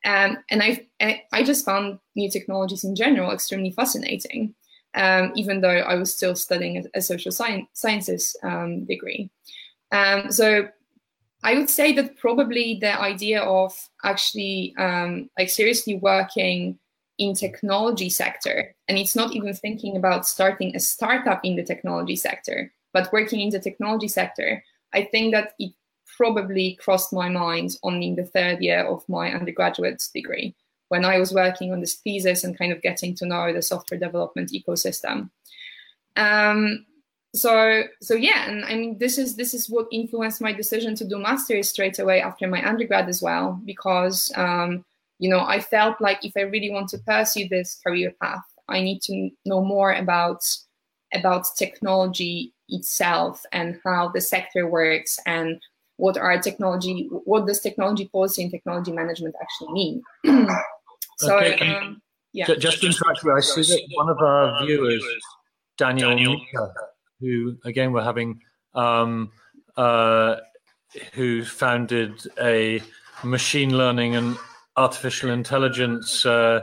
[0.06, 0.88] Um, and I,
[1.32, 4.56] I just found new technologies in general extremely fascinating,
[4.96, 9.30] um, even though I was still studying a, a social science, sciences um, degree.
[9.92, 10.68] Um, so
[11.44, 16.78] I would say that probably the idea of actually um, like seriously working
[17.18, 22.16] in technology sector, and it's not even thinking about starting a startup in the technology
[22.16, 25.74] sector, but working in the technology sector, I think that it
[26.16, 30.56] probably crossed my mind only in the third year of my undergraduate degree
[30.90, 34.00] when I was working on this thesis and kind of getting to know the software
[34.00, 35.30] development ecosystem.
[36.18, 36.86] Um,
[37.34, 41.08] so so yeah, and I mean this is this is what influenced my decision to
[41.08, 44.84] do masters straight away after my undergrad as well, because um,
[45.20, 48.82] you know I felt like if I really want to pursue this career path, I
[48.82, 50.44] need to know more about
[51.14, 55.62] about technology itself and how the sector works and
[56.02, 60.02] what are technology what does technology policy and technology management actually mean
[61.20, 62.02] so okay, um,
[62.34, 65.06] yeah just to interrupt you i see that one of our viewers
[65.78, 66.34] daniel, daniel.
[66.34, 66.74] Mika,
[67.20, 68.42] who again we're having
[68.74, 69.32] um,
[69.78, 70.38] uh,
[71.14, 72.82] who founded a
[73.24, 74.38] machine learning and
[74.78, 76.62] artificial intelligence uh,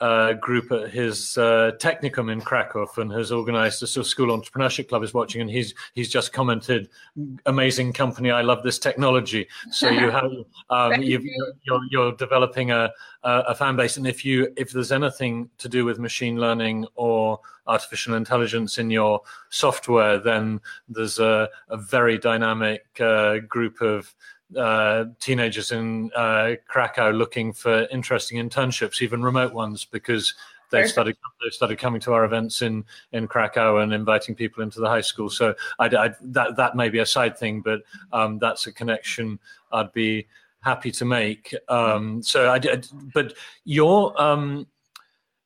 [0.00, 4.36] uh, group at his uh, technicum in Krakow and has organized a sort of school
[4.36, 6.88] entrepreneurship club is watching and he's he's just commented
[7.46, 8.30] amazing company.
[8.30, 9.46] I love this technology.
[9.70, 10.30] So you have
[10.70, 11.18] um, you.
[11.18, 12.90] are you're, you're developing a,
[13.22, 17.40] a fan base and if you if there's anything to do with machine learning or
[17.66, 24.14] artificial intelligence in your software then there's a, a very dynamic uh, group of
[24.56, 30.34] uh, teenagers in uh, Krakow looking for interesting internships, even remote ones, because
[30.70, 34.80] they started they started coming to our events in in Krakow and inviting people into
[34.80, 35.30] the high school.
[35.30, 39.38] So I, I, that that may be a side thing, but um, that's a connection
[39.72, 40.26] I'd be
[40.60, 41.54] happy to make.
[41.68, 44.66] Um, so I did, but your um,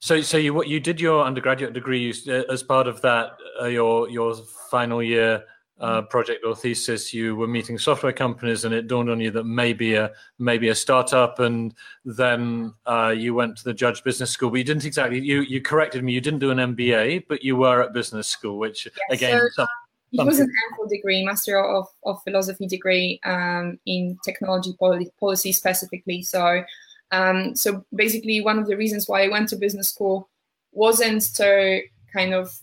[0.00, 2.08] so so you what you did your undergraduate degree
[2.48, 4.34] as part of that uh, your your
[4.70, 5.44] final year
[5.80, 9.44] uh, project or thesis, you were meeting software companies, and it dawned on you that
[9.44, 14.50] maybe a maybe a startup, and then uh, you went to the Judge Business School.
[14.50, 15.20] But you didn't exactly.
[15.20, 16.12] You you corrected me.
[16.12, 19.40] You didn't do an MBA, but you were at business school, which yeah, again.
[19.52, 19.66] So
[20.12, 25.52] it was an MPhil degree, Master of, of Philosophy degree um, in technology policy, policy
[25.52, 26.22] specifically.
[26.22, 26.64] So,
[27.12, 30.28] um, so basically, one of the reasons why I went to business school
[30.72, 32.58] wasn't to kind of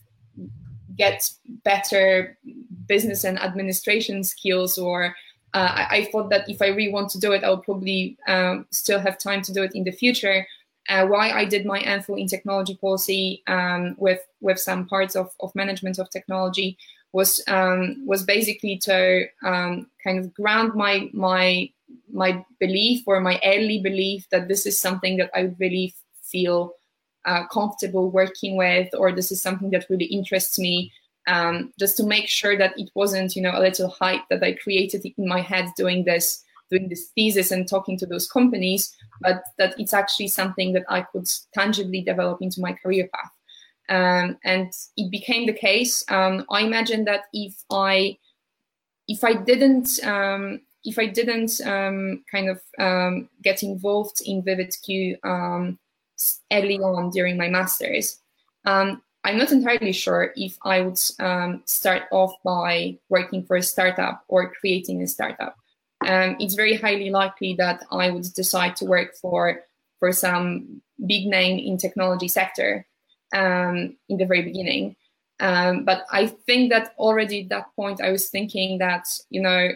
[0.98, 1.30] get
[1.64, 2.38] better
[2.88, 5.16] business and administration skills or
[5.54, 8.18] uh, I, I, thought that if I really want to do it, I would probably
[8.28, 10.46] um, still have time to do it in the future.
[10.90, 15.32] Uh, why I did my MPhil in technology policy um, with with some parts of,
[15.40, 16.78] of management of technology
[17.14, 21.70] was um, was basically to um, kind of ground my my
[22.12, 26.74] my belief or my early belief that this is something that I really feel
[27.26, 30.92] uh, comfortable working with, or this is something that really interests me.
[31.28, 34.54] Um, just to make sure that it wasn't, you know, a little hype that I
[34.54, 39.44] created in my head doing this, doing this thesis and talking to those companies, but
[39.58, 43.32] that it's actually something that I could tangibly develop into my career path.
[43.90, 46.04] Um, and it became the case.
[46.10, 48.18] Um, I imagine that if I
[49.08, 55.18] if I didn't um, if I didn't um, kind of um, get involved in VividQ
[56.52, 58.20] early on during my masters,
[58.66, 63.64] um, I'm not entirely sure if I would um, start off by working for a
[63.64, 65.58] startup or creating a startup.
[66.06, 69.62] Um, it's very highly likely that I would decide to work for
[70.00, 72.86] for some big name in technology sector
[73.34, 74.96] in the very beginning.
[75.40, 79.72] Um, but I think that already at that point, I was thinking that you know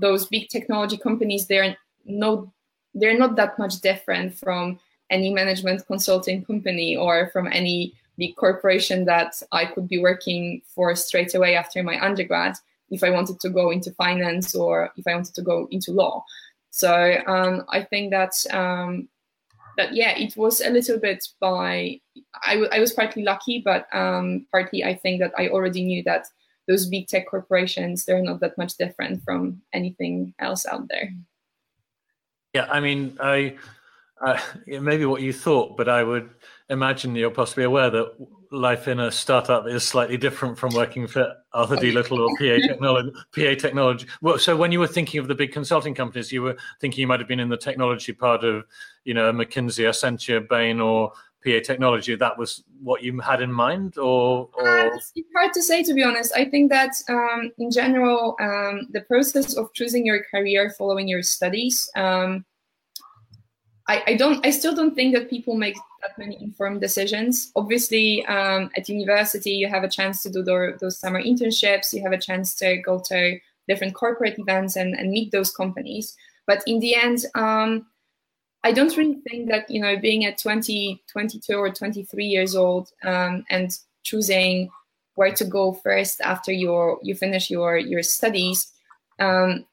[0.00, 2.52] those big technology companies they're no
[2.94, 4.78] they're not that much different from
[5.12, 10.94] any management consulting company or from any big corporation that I could be working for
[10.96, 12.54] straight away after my undergrad
[12.90, 16.24] if I wanted to go into finance or if I wanted to go into law.
[16.70, 19.08] So um, I think that um,
[19.76, 22.00] that yeah, it was a little bit by
[22.44, 26.02] I, w- I was partly lucky, but um, partly I think that I already knew
[26.04, 26.26] that
[26.68, 31.10] those big tech corporations they're not that much different from anything else out there.
[32.54, 33.56] Yeah, I mean, I
[34.22, 36.30] uh, maybe what you thought, but I would
[36.68, 38.14] imagine you're possibly aware that
[38.52, 41.90] life in a startup is slightly different from working for Arthur D.
[41.90, 43.10] Little or PA Technology.
[43.34, 44.06] PA Technology.
[44.20, 47.06] Well, so when you were thinking of the big consulting companies, you were thinking you
[47.06, 48.64] might have been in the technology part of,
[49.04, 51.12] you know, McKinsey, Accenture, Bain, or
[51.44, 52.14] PA Technology.
[52.14, 54.48] That was what you had in mind, or?
[54.54, 54.68] or...
[54.68, 56.32] Uh, it's hard to say, to be honest.
[56.36, 61.22] I think that um, in general, um, the process of choosing your career following your
[61.22, 61.90] studies.
[61.96, 62.44] Um,
[63.88, 64.44] I, I, don't.
[64.46, 67.50] I still don't think that people make that many informed decisions.
[67.56, 71.92] Obviously, um, at university, you have a chance to do the, those summer internships.
[71.92, 76.16] You have a chance to go to different corporate events and, and meet those companies.
[76.46, 77.86] But in the end, um,
[78.64, 82.90] I don't really think that you know being at 20, 22 or 23 years old
[83.02, 84.70] um, and choosing
[85.14, 88.72] where to go first after your you finish your your studies
[89.18, 89.66] um,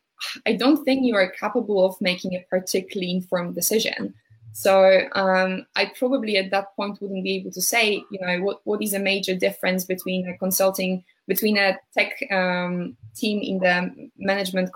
[0.45, 4.13] I don't think you are capable of making a particularly informed decision.
[4.51, 8.61] So um, I probably at that point wouldn't be able to say, you know, what,
[8.63, 14.09] what is a major difference between a consulting, between a tech um, team in the
[14.17, 14.71] management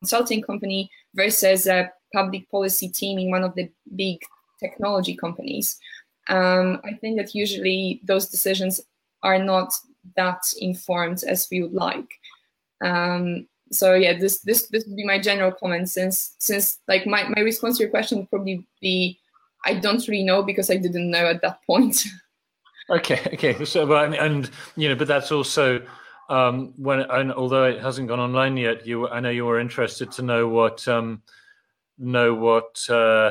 [0.00, 4.18] consulting company versus a public policy team in one of the big
[4.60, 5.78] technology companies.
[6.28, 8.80] Um, I think that usually those decisions
[9.22, 9.72] are not
[10.16, 12.08] that informed as we would like.
[12.84, 17.28] Um, so yeah, this this this would be my general comment since since like my,
[17.28, 19.18] my response to your question would probably be
[19.64, 22.04] I don't really know because I didn't know at that point.
[22.90, 23.64] okay, okay.
[23.64, 25.84] So but and you know, but that's also
[26.28, 30.10] um, when and although it hasn't gone online yet, you I know you were interested
[30.12, 31.22] to know what um,
[31.98, 33.30] know what uh,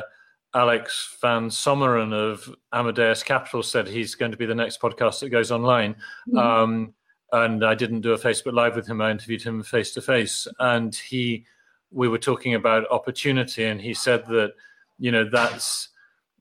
[0.54, 3.88] Alex van Someren of Amadeus Capital said.
[3.88, 5.94] He's going to be the next podcast that goes online.
[6.28, 6.38] Mm-hmm.
[6.38, 6.94] Um,
[7.32, 9.00] and I didn't do a Facebook Live with him.
[9.00, 11.46] I interviewed him face to face, and he,
[11.90, 14.52] we were talking about opportunity, and he said that,
[14.98, 15.88] you know, that's,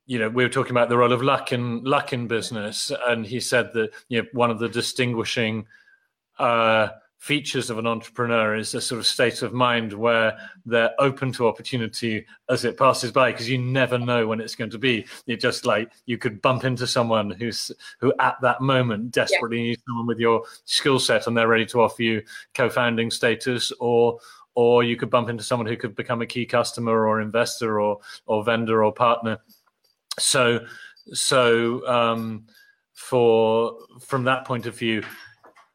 [0.06, 3.26] you know, we were talking about the role of luck in luck in business, and
[3.26, 5.66] he said that, you know, one of the distinguishing
[6.39, 6.89] uh,
[7.22, 11.47] features of an entrepreneur is a sort of state of mind where they're open to
[11.47, 15.38] opportunity as it passes by because you never know when it's going to be you
[15.38, 19.63] just like you could bump into someone who's who at that moment desperately yeah.
[19.65, 22.24] needs someone with your skill set and they're ready to offer you
[22.55, 24.17] co-founding status or
[24.55, 27.99] or you could bump into someone who could become a key customer or investor or
[28.26, 29.38] or vendor or partner
[30.17, 30.59] so
[31.13, 32.47] so um
[32.93, 35.03] for from that point of view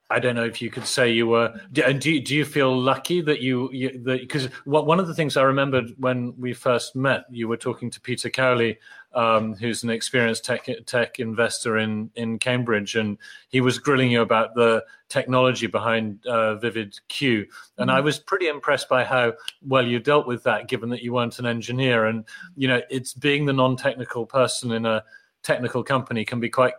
[0.09, 1.53] I don't know if you could say you were.
[1.73, 5.15] Do, do you, do you feel lucky that you, you that because one of the
[5.15, 8.79] things I remembered when we first met, you were talking to Peter Cowley,
[9.15, 14.23] um, who's an experienced tech tech investor in in Cambridge, and he was grilling you
[14.23, 17.47] about the technology behind uh, Vivid Q,
[17.79, 17.97] and mm-hmm.
[17.97, 19.33] I was pretty impressed by how
[19.67, 22.25] well you dealt with that, given that you weren't an engineer, and
[22.57, 25.03] you know, it's being the non-technical person in a
[25.43, 26.75] technical company can be quite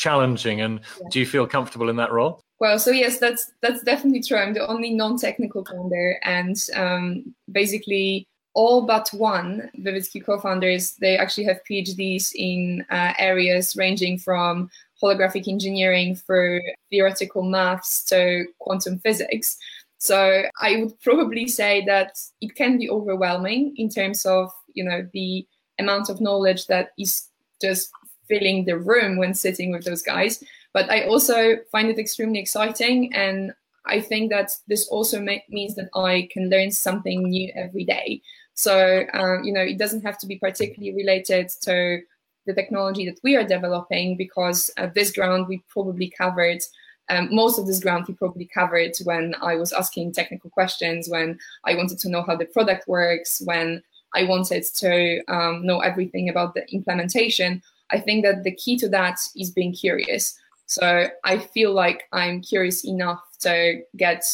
[0.00, 0.62] challenging.
[0.62, 1.08] And yeah.
[1.10, 2.40] do you feel comfortable in that role?
[2.58, 4.38] Well, so yes, that's that's definitely true.
[4.38, 11.44] I'm the only non-technical founder, and um, basically all but one VividQ co-founders they actually
[11.44, 14.68] have PhDs in uh, areas ranging from
[15.00, 19.56] holographic engineering through theoretical maths to quantum physics.
[19.98, 25.08] So I would probably say that it can be overwhelming in terms of you know
[25.12, 25.46] the
[25.78, 27.28] amount of knowledge that is
[27.62, 27.90] just
[28.30, 30.42] filling the room when sitting with those guys.
[30.72, 33.52] But I also find it extremely exciting, and
[33.84, 38.22] I think that this also means that I can learn something new every day.
[38.54, 42.00] So um, you know, it doesn't have to be particularly related to
[42.46, 46.62] the technology that we are developing because uh, this ground we probably covered
[47.10, 51.38] um, most of this ground we probably covered when I was asking technical questions, when
[51.64, 53.82] I wanted to know how the product works, when
[54.14, 57.62] I wanted to um, know everything about the implementation.
[57.92, 60.38] I think that the key to that is being curious.
[60.66, 64.24] So I feel like I'm curious enough to get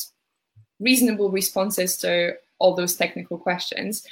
[0.81, 4.07] reasonable responses to all those technical questions.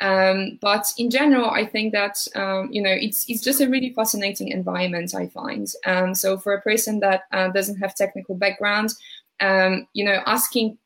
[0.00, 3.92] Um, but in general, I think that um, you know it's it's just a really
[3.92, 5.14] fascinating environment.
[5.14, 8.94] I find um, so for a person that uh, doesn't have technical background,
[9.40, 10.78] um, you know, asking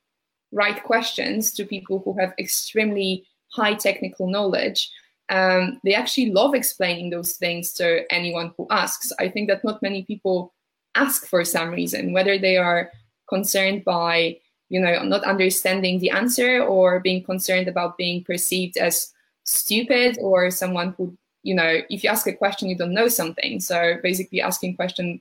[0.50, 4.90] right questions to people who have extremely high technical knowledge,
[5.32, 9.12] um, they actually love explaining those things to anyone who asks.
[9.18, 10.52] I think that not many people
[10.94, 12.90] ask for some reason, whether they are
[13.28, 14.36] concerned by
[14.68, 19.12] you know not understanding the answer or being concerned about being perceived as
[19.44, 23.60] stupid or someone who you know if you ask a question you don't know something
[23.60, 25.20] so basically asking question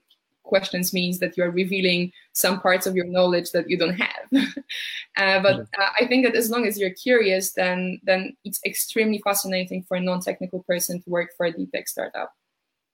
[0.54, 4.24] questions means that you're revealing some parts of your knowledge that you don't have.
[5.18, 9.20] Uh, but uh, i think that as long as you're curious then then it's extremely
[9.30, 12.32] fascinating for a non-technical person to work for a deep tech startup.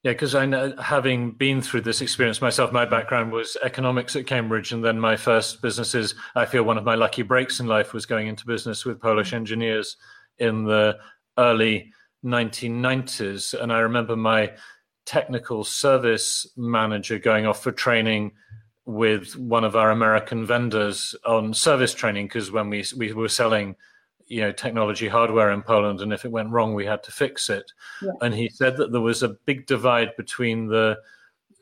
[0.03, 4.28] Yeah, because I know, having been through this experience myself, my background was economics at
[4.28, 6.16] Cambridge, and then my first businesses.
[6.36, 9.34] I feel one of my lucky breaks in life was going into business with Polish
[9.34, 9.97] engineers
[10.38, 10.97] in the
[11.38, 11.91] early
[12.24, 14.53] 1990s, and I remember my
[15.08, 18.34] technical service manager going off for training
[18.86, 23.76] with one of our American vendors on service training because when we we were selling
[24.28, 27.49] you know technology hardware in Poland, and if it went wrong, we had to fix
[27.49, 27.72] it.
[28.01, 28.12] Yeah.
[28.22, 30.97] And he said that there was a big divide between the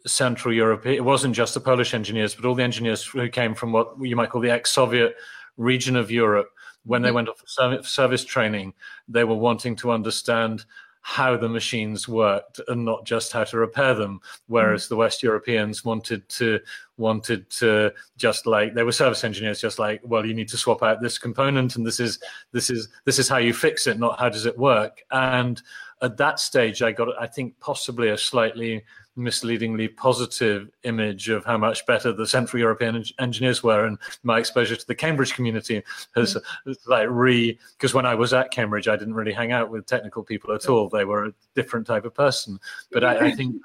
[0.08, 0.86] Central Europe.
[0.86, 4.16] It wasn't just the Polish engineers, but all the engineers who came from what you
[4.16, 5.16] might call the ex-Soviet
[5.58, 6.50] region of Europe.
[6.84, 7.16] When they mm-hmm.
[7.16, 8.74] went off for service training,
[9.08, 10.66] they were wanting to understand
[11.08, 14.90] how the machines worked and not just how to repair them whereas mm.
[14.90, 16.60] the west europeans wanted to
[16.98, 20.82] wanted to just like they were service engineers just like well you need to swap
[20.82, 22.18] out this component and this is
[22.54, 25.62] this is this is how you fix it not how does it work and
[26.02, 28.84] at that stage i got i think possibly a slightly
[29.16, 34.76] misleadingly positive image of how much better the Central European engineers were, and my exposure
[34.76, 35.84] to the Cambridge community
[36.16, 36.72] has mm-hmm.
[36.88, 40.24] like re because when I was at Cambridge, I didn't really hang out with technical
[40.24, 40.90] people at all.
[40.90, 42.60] They were a different type of person.
[42.92, 43.56] But I, I think,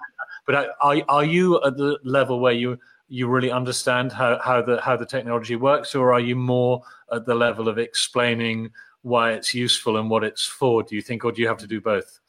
[0.47, 2.79] but I, are are you at the level where you
[3.09, 6.83] you really understand how, how the how the technology works, or are you more
[7.13, 8.71] at the level of explaining
[9.03, 10.83] why it's useful and what it's for?
[10.83, 12.21] Do you think, or do you have to do both?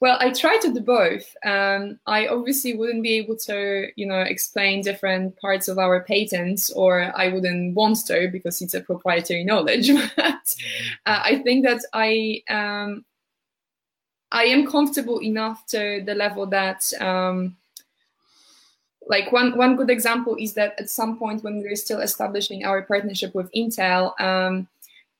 [0.00, 1.36] Well, I try to do both.
[1.44, 6.70] Um, I obviously wouldn't be able to, you know, explain different parts of our patents,
[6.70, 9.90] or I wouldn't want to because it's a proprietary knowledge.
[10.16, 10.54] but
[11.04, 13.04] uh, I think that I um,
[14.32, 17.56] I am comfortable enough to the level that, um,
[19.06, 22.64] like one one good example is that at some point when we were still establishing
[22.64, 24.66] our partnership with Intel um,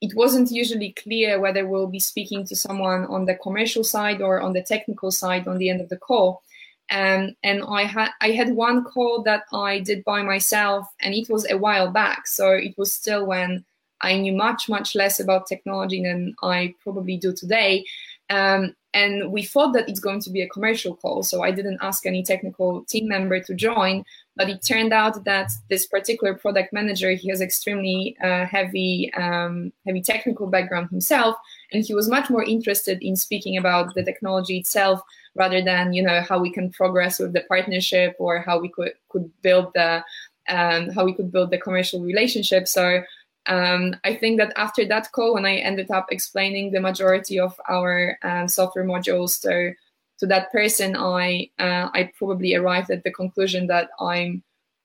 [0.01, 4.41] it wasn't usually clear whether we'll be speaking to someone on the commercial side or
[4.41, 6.41] on the technical side on the end of the call.
[6.89, 11.29] Um, and I had I had one call that I did by myself, and it
[11.29, 12.27] was a while back.
[12.27, 13.63] So it was still when
[14.01, 17.85] I knew much much less about technology than I probably do today.
[18.29, 21.79] Um, and we thought that it's going to be a commercial call, so I didn't
[21.81, 24.03] ask any technical team member to join.
[24.37, 29.73] But it turned out that this particular product manager, he has extremely uh, heavy, um,
[29.85, 31.35] heavy technical background himself,
[31.73, 35.01] and he was much more interested in speaking about the technology itself
[35.35, 38.93] rather than you know how we can progress with the partnership or how we could
[39.09, 40.03] could build the
[40.47, 42.67] um, how we could build the commercial relationship.
[42.67, 43.03] So
[43.47, 47.59] um, I think that after that call, when I ended up explaining the majority of
[47.69, 49.73] our um, software modules to
[50.21, 54.43] to that person, I uh, I probably arrived at the conclusion that I'm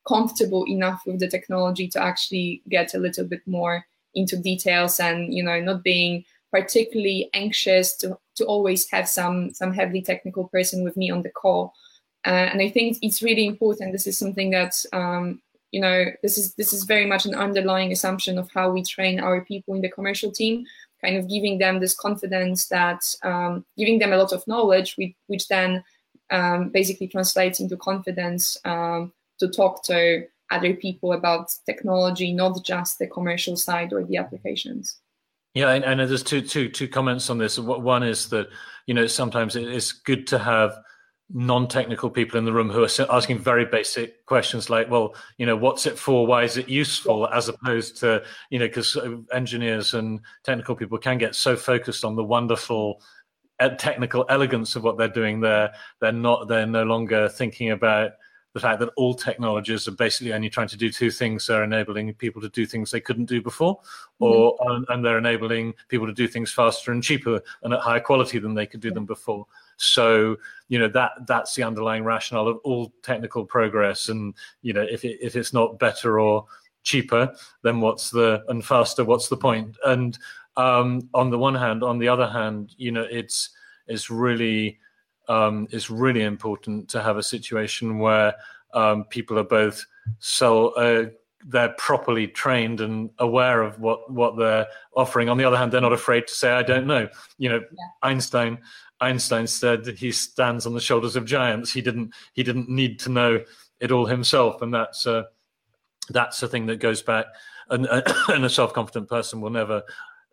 [0.08, 3.84] comfortable enough with the technology to actually get a little bit more
[4.14, 9.74] into details and you know not being particularly anxious to to always have some some
[9.74, 11.74] heavily technical person with me on the call.
[12.26, 13.92] Uh, and I think it's really important.
[13.92, 17.92] This is something that um, you know this is this is very much an underlying
[17.92, 20.64] assumption of how we train our people in the commercial team
[21.06, 25.14] kind of giving them this confidence that um, giving them a lot of knowledge, which,
[25.28, 25.84] which then
[26.30, 32.98] um, basically translates into confidence um, to talk to other people about technology, not just
[32.98, 34.98] the commercial side or the applications.
[35.54, 37.58] Yeah, and, and there's two, two, two comments on this.
[37.58, 38.48] One is that
[38.86, 40.76] you know sometimes it's good to have
[41.32, 45.56] non-technical people in the room who are asking very basic questions like well you know
[45.56, 46.26] what's it for?
[46.26, 47.26] Why is it useful?
[47.28, 52.04] As opposed to you know because uh, engineers and technical people can get so focused
[52.04, 53.02] on the wonderful
[53.78, 58.12] technical elegance of what they're doing there they're not they're no longer thinking about
[58.56, 62.14] the fact that all technologies are basically only trying to do two things they're enabling
[62.14, 63.78] people to do things they couldn't do before
[64.18, 64.90] or mm-hmm.
[64.90, 68.54] and they're enabling people to do things faster and cheaper and at higher quality than
[68.54, 69.46] they could do them before
[69.76, 70.34] so
[70.68, 74.32] you know that that's the underlying rationale of all technical progress and
[74.62, 76.46] you know if it, if it's not better or
[76.82, 77.30] cheaper
[77.62, 79.76] then what's the and faster what's the point?
[79.76, 80.18] point and
[80.56, 83.50] um, on the one hand on the other hand you know it's
[83.86, 84.78] it's really
[85.28, 88.34] um, it's really important to have a situation where
[88.74, 89.84] um, people are both
[90.18, 91.06] so uh,
[91.48, 95.28] they're properly trained and aware of what what they're offering.
[95.28, 97.08] On the other hand, they're not afraid to say, "I don't know."
[97.38, 97.86] You know, yeah.
[98.02, 98.58] Einstein
[99.00, 101.72] Einstein said he stands on the shoulders of giants.
[101.72, 103.44] He didn't he didn't need to know
[103.80, 105.24] it all himself, and that's uh,
[106.10, 107.26] that's a thing that goes back.
[107.68, 107.86] And,
[108.28, 109.82] and a self confident person will never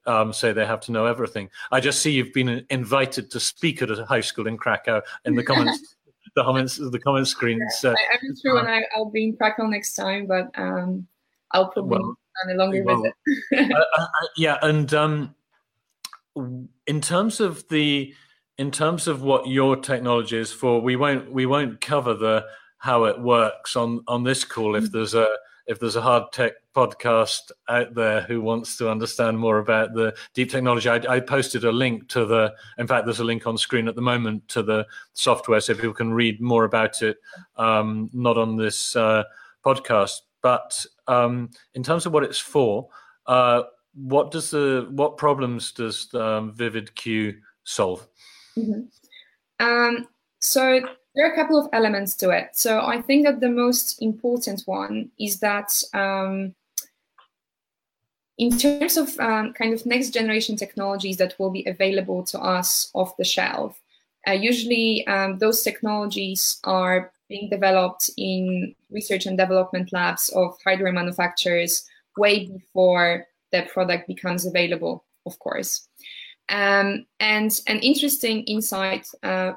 [0.05, 1.49] um, say they have to know everything.
[1.71, 5.35] I just see you've been invited to speak at a high school in Krakow in
[5.35, 5.95] the comments.
[6.35, 7.61] the comments, the comment screens.
[7.83, 11.07] Yeah, uh, I'm sure when I, will be in Krakow next time, but um,
[11.51, 13.71] I'll probably well, on a longer well, visit.
[13.75, 15.35] uh, uh, yeah, and um,
[16.87, 18.13] in terms of the,
[18.57, 22.45] in terms of what your technology is for, we won't we won't cover the
[22.77, 24.75] how it works on on this call.
[24.75, 24.91] If mm.
[24.91, 25.27] there's a
[25.67, 30.15] if there's a hard tech podcast out there who wants to understand more about the
[30.33, 32.53] deep technology, I, I, posted a link to the.
[32.77, 35.93] In fact, there's a link on screen at the moment to the software, so people
[35.93, 37.17] can read more about it.
[37.57, 39.23] Um, not on this uh,
[39.65, 42.89] podcast, but um, in terms of what it's for,
[43.27, 48.07] uh, what does the what problems does um, VividQ solve?
[48.57, 49.65] Mm-hmm.
[49.65, 50.07] Um,
[50.39, 50.81] so
[51.15, 52.49] there are a couple of elements to it.
[52.53, 56.55] So I think that the most important one is that um,
[58.37, 62.89] in terms of um, kind of next generation technologies that will be available to us
[62.93, 63.79] off the shelf,
[64.27, 70.91] uh, usually um, those technologies are being developed in research and development labs of hardware
[70.91, 71.85] manufacturers
[72.17, 75.87] way before the product becomes available, of course.
[76.49, 79.53] Um, and an interesting insight uh,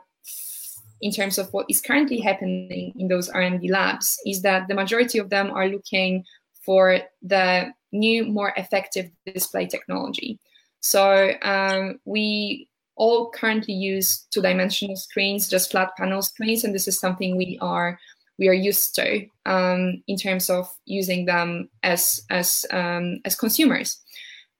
[1.03, 5.19] in terms of what is currently happening in those R&D labs is that the majority
[5.19, 6.25] of them are looking
[6.65, 10.39] for the new, more effective display technology.
[10.81, 16.99] So um, we all currently use two-dimensional screens, just flat panel screens, and this is
[16.99, 17.99] something we are
[18.39, 24.01] we are used to um, in terms of using them as as um, as consumers.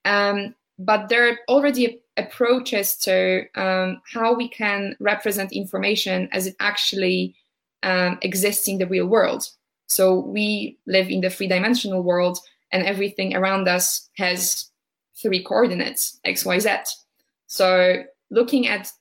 [0.05, 6.55] Um, but there are already approaches to um, how we can represent information as it
[6.59, 7.35] actually
[7.83, 9.47] um, exists in the real world.
[9.87, 12.39] So we live in the three-dimensional world,
[12.71, 14.69] and everything around us has
[15.21, 16.69] three coordinates x, y, z.
[17.47, 18.91] So looking at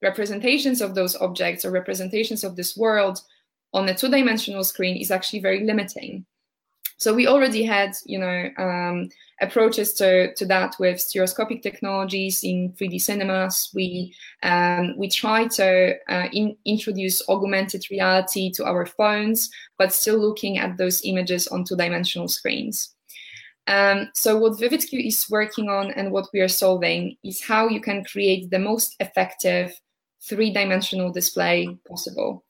[0.00, 3.20] representations of those objects or representations of this world
[3.74, 6.24] on a two-dimensional screen is actually very limiting.
[6.98, 9.08] So we already had, you know, um,
[9.40, 13.70] approaches to, to that with stereoscopic technologies in 3D cinemas.
[13.72, 20.18] We um, we try to uh, in, introduce augmented reality to our phones, but still
[20.18, 22.94] looking at those images on two-dimensional screens.
[23.68, 27.80] Um, so what VividQ is working on and what we are solving is how you
[27.80, 29.72] can create the most effective
[30.22, 32.44] three-dimensional display possible.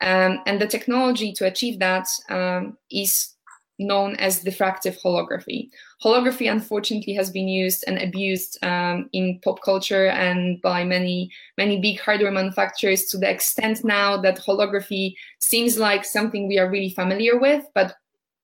[0.00, 3.34] Um, and the technology to achieve that um, is
[3.78, 5.70] known as diffractive holography.
[6.02, 11.80] Holography, unfortunately, has been used and abused um, in pop culture and by many, many
[11.80, 16.90] big hardware manufacturers to the extent now that holography seems like something we are really
[16.90, 17.94] familiar with, but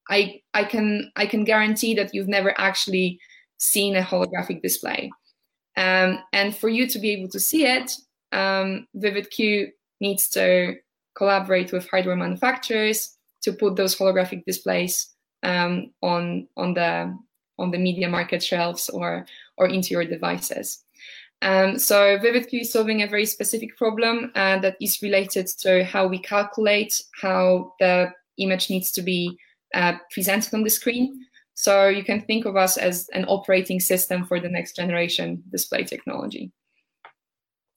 [0.09, 3.19] I, I can, I can guarantee that you've never actually
[3.59, 5.11] seen a holographic display.
[5.77, 7.91] Um, and for you to be able to see it,
[8.31, 9.71] um, VividQ
[10.01, 10.77] needs to
[11.17, 15.14] collaborate with hardware manufacturers to put those holographic displays
[15.45, 17.17] um, on on the
[17.59, 19.27] on the media market shelves or
[19.57, 20.85] or into your devices.
[21.43, 26.07] Um, so VividQ is solving a very specific problem uh, that is related to how
[26.07, 29.37] we calculate how the image needs to be
[29.75, 31.27] uh, presented on the screen.
[31.53, 35.85] So you can think of us as an operating system for the next generation display
[35.85, 36.51] technology.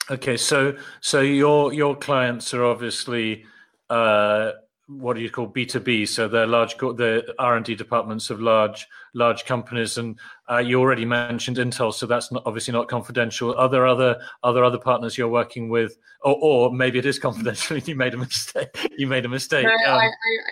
[0.09, 3.43] Okay, so so your your clients are obviously
[3.89, 4.51] uh,
[4.87, 6.07] what do you call B2B?
[6.07, 9.97] So they're large, the R&D departments of large large companies.
[9.97, 10.17] And
[10.49, 13.53] uh, you already mentioned Intel, so that's not, obviously not confidential.
[13.55, 17.19] Are there other are there other partners you're working with, or, or maybe it is
[17.19, 17.77] confidential?
[17.77, 18.69] you made a mistake.
[18.97, 19.65] You made a mistake.
[19.65, 20.11] No, um, I, I,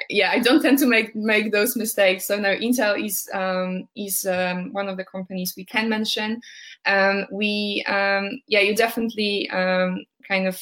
[0.10, 2.26] yeah, I don't tend to make make those mistakes.
[2.26, 6.42] So no, Intel is um, is um, one of the companies we can mention.
[6.86, 10.60] Um, we um, yeah, you definitely um, kind of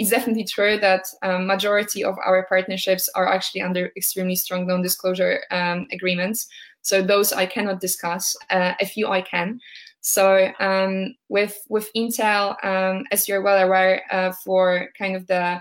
[0.00, 5.44] it's definitely true that um, majority of our partnerships are actually under extremely strong non-disclosure
[5.50, 6.48] um, agreements.
[6.80, 8.34] So those I cannot discuss.
[8.48, 9.60] Uh, a few I can.
[10.00, 15.60] So um, with with Intel, um, as you're well aware, uh, for kind of the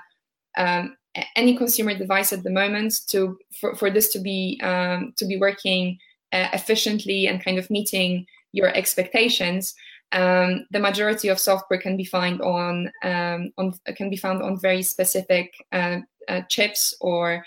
[0.56, 0.96] um,
[1.36, 5.38] any consumer device at the moment, to for, for this to be um, to be
[5.38, 5.98] working
[6.32, 9.76] uh, efficiently and kind of meeting your expectations,
[10.12, 14.60] um, the majority of software can be found on, um, on can be found on
[14.60, 17.44] very specific uh, uh, chips or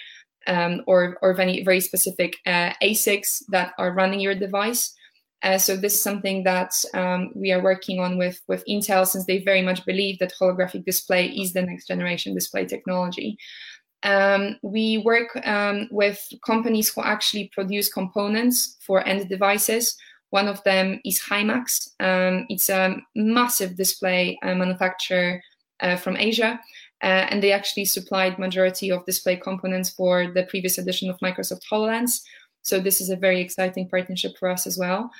[0.47, 4.95] um, or or very very specific uh, ASICs that are running your device.
[5.43, 9.27] Uh, so this is something that um, we are working on with with Intel since
[9.27, 13.37] they very much believe that holographic display is the next generation display technology.
[14.05, 19.97] Um, we work um, with companies who actually produce components for end devices.
[20.33, 21.91] One of them is Himax.
[22.01, 25.43] Um, it's a massive display uh, manufacturer
[25.81, 26.59] uh, from Asia,
[27.03, 31.61] uh, and they actually supplied majority of display components for the previous edition of Microsoft
[31.71, 32.23] HoloLens.
[32.63, 35.11] So this is a very exciting partnership for us as well.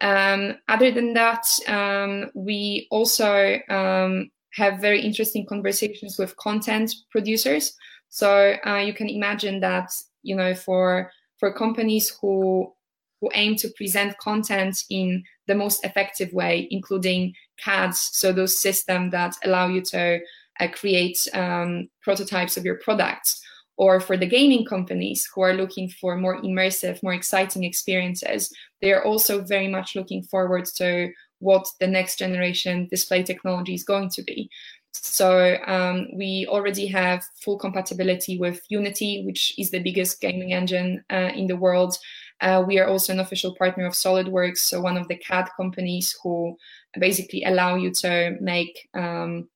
[0.00, 7.72] Um, other than that, um, we also um, have very interesting conversations with content producers.
[8.08, 9.92] So uh, you can imagine that
[10.24, 12.72] you know for for companies who
[13.20, 19.12] who aim to present content in the most effective way, including CADs, so those systems
[19.12, 20.20] that allow you to
[20.60, 23.42] uh, create um, prototypes of your products,
[23.78, 28.52] or for the gaming companies who are looking for more immersive, more exciting experiences.
[28.80, 31.10] They are also very much looking forward to
[31.40, 34.48] what the next generation display technology is going to be.
[34.92, 41.04] So um, we already have full compatibility with Unity, which is the biggest gaming engine
[41.10, 41.96] uh, in the world.
[42.40, 46.14] Uh, we are also an official partner of SolidWorks, so one of the CAD companies
[46.22, 46.56] who
[46.98, 49.48] basically allow you to make um,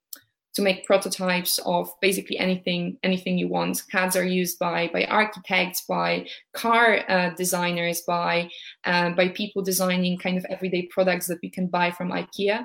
[0.52, 3.82] to make prototypes of basically anything anything you want.
[3.90, 8.50] CADs are used by by architects, by car uh, designers, by
[8.84, 12.64] uh, by people designing kind of everyday products that we can buy from IKEA.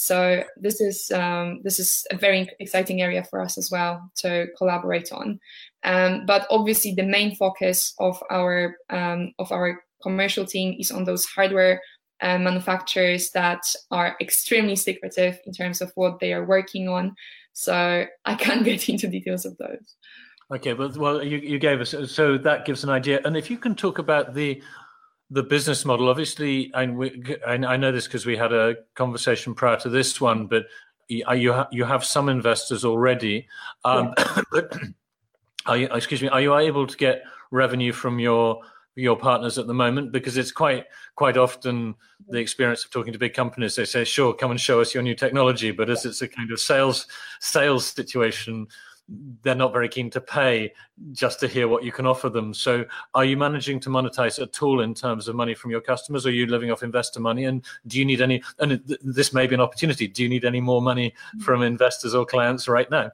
[0.00, 4.46] So this is um, this is a very exciting area for us as well to
[4.56, 5.38] collaborate on.
[5.84, 11.04] Um, but obviously, the main focus of our um, of our commercial team is on
[11.04, 11.82] those hardware
[12.22, 17.14] uh, manufacturers that are extremely secretive in terms of what they are working on.
[17.52, 19.96] So I can't get into details of those.
[20.50, 23.20] Okay, but well, you, you gave us so that gives an idea.
[23.26, 24.62] And if you can talk about the
[25.30, 29.76] the business model, obviously, and we, I know this because we had a conversation prior
[29.78, 30.66] to this one, but
[31.08, 33.46] you ha- you have some investors already.
[33.84, 34.42] Um, yeah.
[34.52, 34.78] but
[35.66, 38.60] are you, excuse me, are you able to get revenue from your
[38.96, 40.12] your partners at the moment?
[40.12, 41.94] Because it's quite quite often
[42.28, 43.76] the experience of talking to big companies.
[43.76, 46.50] They say, "Sure, come and show us your new technology," but as it's a kind
[46.50, 47.06] of sales
[47.40, 48.66] sales situation,
[49.42, 50.72] they're not very keen to pay
[51.12, 52.54] just to hear what you can offer them.
[52.54, 52.84] So,
[53.14, 56.26] are you managing to monetize at all in terms of money from your customers?
[56.26, 57.44] Or are you living off investor money?
[57.44, 58.42] And do you need any?
[58.58, 60.06] And this may be an opportunity.
[60.06, 63.10] Do you need any more money from investors or clients right now?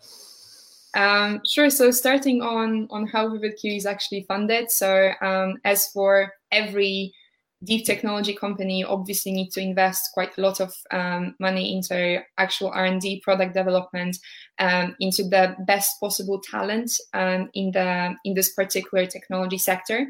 [0.95, 1.71] Um, sure.
[1.71, 4.71] So, starting on on how VividQ is actually funded.
[4.71, 7.13] So, um, as for every
[7.65, 12.69] deep technology company obviously need to invest quite a lot of um, money into actual
[12.71, 14.17] r&d product development
[14.59, 20.07] um, into the best possible talent um, in the in this particular technology sector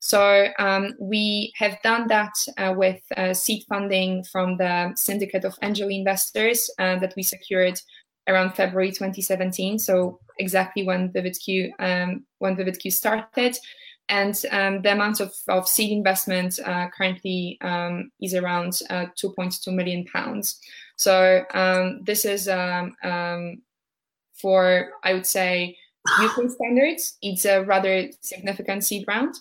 [0.00, 5.58] so um, we have done that uh, with uh, seed funding from the syndicate of
[5.62, 7.78] angel investors uh, that we secured
[8.26, 9.78] around February 2017.
[9.78, 13.58] So exactly when VividQ um, when VividQ started,
[14.10, 19.72] and um, the amount of, of seed investment uh, currently um, is around uh, 2.2
[19.72, 20.60] million pounds.
[20.96, 23.62] So um, this is um, um,
[24.34, 25.78] for I would say
[26.20, 27.16] UK standards.
[27.22, 29.34] It's a rather significant seed round.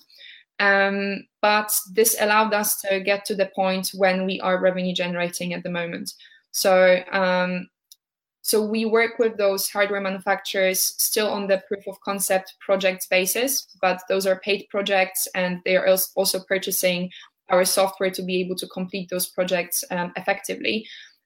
[0.59, 5.53] Um, but this allowed us to get to the point when we are revenue generating
[5.53, 6.13] at the moment.
[6.51, 7.01] So
[8.49, 13.67] so we work with those hardware manufacturers still on the proof of concept project basis,
[13.79, 17.11] but those are paid projects and they are also purchasing
[17.49, 20.83] our software to be able to complete those projects um, effectively.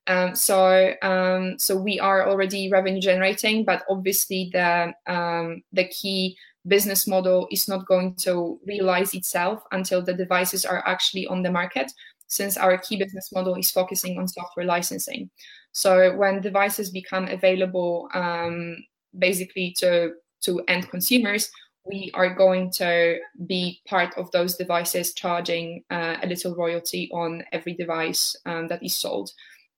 [0.08, 6.36] Um, so um, so we are already revenue generating, but obviously the um, the key
[6.68, 11.52] business model is not going to realize itself until the devices are actually on the
[11.52, 11.90] market
[12.28, 15.30] since our key business model is focusing on software licensing
[15.74, 18.78] so when devices become available um,
[19.20, 21.52] basically to to end consumers
[21.86, 27.44] we are going to be part of those devices charging uh, a little royalty on
[27.52, 29.30] every device um, that is sold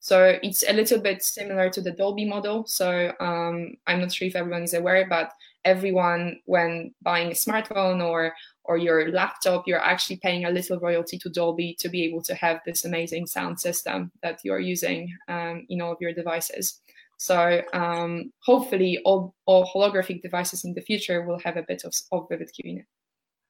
[0.06, 2.68] so it's a little bit similar to the Dolby model.
[2.68, 5.32] So um, I'm not sure if everyone is aware, but
[5.66, 8.32] everyone, when buying a smartphone or
[8.68, 12.36] or your laptop, you're actually paying a little royalty to Dolby to be able to
[12.36, 16.82] have this amazing sound system that you're using um, in all of your devices.
[17.18, 21.94] So um, hopefully, all, all holographic devices in the future will have a bit of,
[22.12, 22.86] of VividQ in it.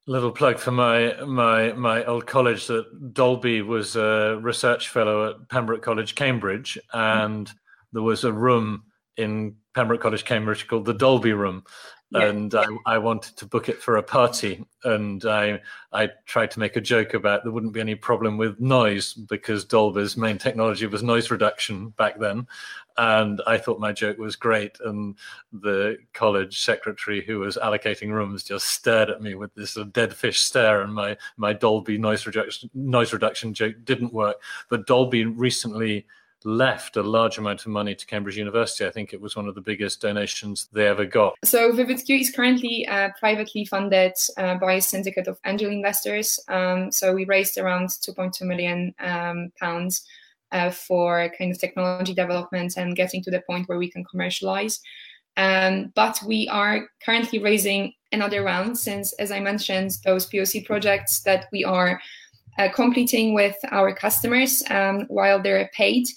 [0.08, 5.50] Little plug for my my my old college that Dolby was a research fellow at
[5.50, 7.52] Pembroke College, Cambridge, and
[7.92, 8.84] there was a room
[9.18, 11.64] in Pembroke College, Cambridge called the Dolby Room,
[12.16, 12.28] yeah.
[12.28, 15.62] and I, I, wanted to book it for a party, and I
[15.92, 19.66] I tried to make a joke about there wouldn't be any problem with noise because
[19.66, 22.48] Dolby's main technology was noise reduction back then,
[22.98, 24.78] and I thought my joke was great.
[24.84, 25.16] And
[25.52, 30.42] the college secretary who was allocating rooms just stared at me with this dead fish
[30.42, 34.38] stare, and my my Dolby noise reduction noise reduction joke didn't work.
[34.70, 36.06] But Dolby recently
[36.46, 38.86] left a large amount of money to Cambridge University.
[38.86, 41.36] I think it was one of the biggest donations they ever got.
[41.44, 46.40] So VividQ is currently uh, privately funded uh, by a syndicate of angel investors.
[46.48, 50.06] Um, so we raised around 2.2 million um, pounds
[50.52, 54.80] uh, for kind of technology development and getting to the point where we can commercialize.
[55.38, 61.22] Um, but we are currently raising another round since, as I mentioned, those POC projects
[61.22, 62.00] that we are
[62.58, 66.08] uh, completing with our customers um, while they're paid.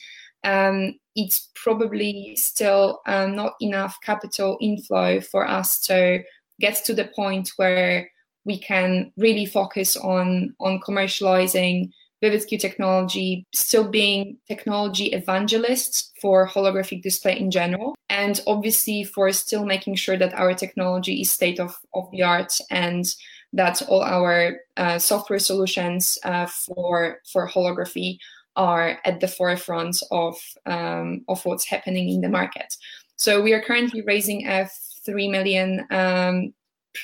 [0.45, 6.23] Um, it's probably still um, not enough capital inflow for us to
[6.61, 8.11] get to the point where
[8.45, 11.91] we can really focus on on commercializing
[12.23, 19.65] VividQ technology still being technology evangelists for holographic display in general, and obviously for still
[19.65, 23.05] making sure that our technology is state of, of the art and
[23.53, 28.19] that all our uh, software solutions uh, for for holography
[28.59, 30.37] are at the forefront of
[30.67, 32.77] um, of what's happening in the market.
[33.17, 34.69] So we are currently raising a
[35.07, 36.53] three million um,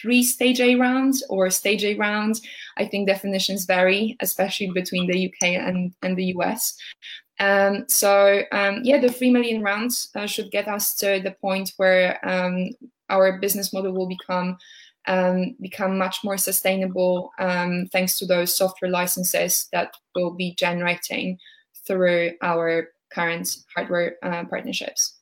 [0.00, 2.40] pre-stage A round or stage A round.
[2.76, 6.76] I think definitions vary, especially between the UK and, and the US.
[7.40, 11.72] Um, so um, yeah, the three million rounds uh, should get us to the point
[11.76, 12.70] where um,
[13.11, 14.57] our business model will become
[15.07, 21.38] um, become much more sustainable um, thanks to those software licenses that we'll be generating
[21.86, 25.18] through our current hardware uh, partnerships.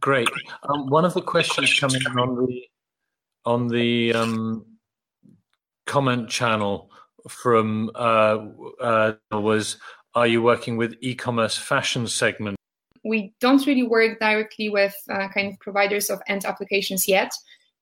[0.00, 0.28] Great.
[0.68, 2.62] Um, one of the questions coming on the
[3.44, 4.64] on the um,
[5.86, 6.90] comment channel
[7.28, 8.38] from uh,
[8.80, 9.76] uh, was,
[10.14, 12.56] "Are you working with e-commerce fashion segment?"
[13.04, 17.32] We don't really work directly with uh, kind of providers of end applications yet.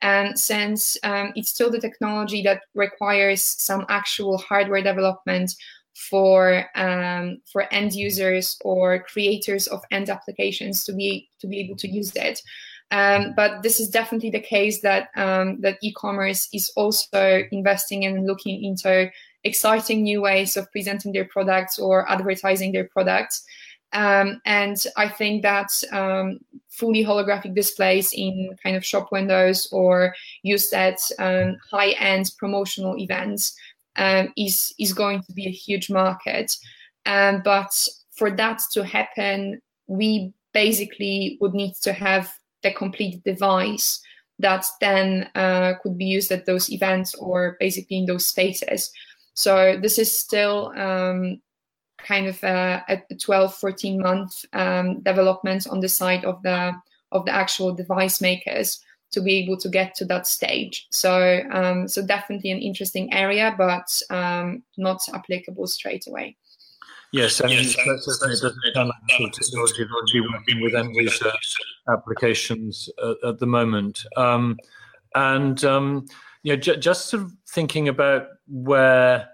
[0.03, 5.55] And since um, it's still the technology that requires some actual hardware development
[6.09, 11.76] for um, for end users or creators of end applications to be to be able
[11.76, 12.40] to use it,
[12.90, 18.26] um, but this is definitely the case that um, that e-commerce is also investing and
[18.26, 19.11] looking into
[19.44, 23.44] exciting new ways of presenting their products or advertising their products.
[23.93, 26.38] Um, and I think that um,
[26.68, 33.55] fully holographic displays in kind of shop windows or used at um, high-end promotional events
[33.97, 36.57] um, is is going to be a huge market.
[37.05, 42.32] but for that to happen, we basically would need to have
[42.62, 44.01] the complete device
[44.38, 48.91] that then uh, could be used at those events or basically in those spaces.
[49.34, 51.41] So this is still um,
[52.07, 56.72] kind of a, a 12, 14 month um, development on the side of the
[57.12, 58.80] of the actual device makers
[59.11, 60.86] to be able to get to that stage.
[60.90, 66.36] So um, so definitely an interesting area, but um, not applicable straight away.
[67.12, 70.74] Yes, I mean, yes, that certainly doesn't sound like technology that would be working with
[70.76, 71.32] end user
[71.88, 74.05] applications at, at the moment.
[74.16, 74.57] Um,
[75.16, 76.07] and um,
[76.44, 79.28] you know, j- just sort of thinking about where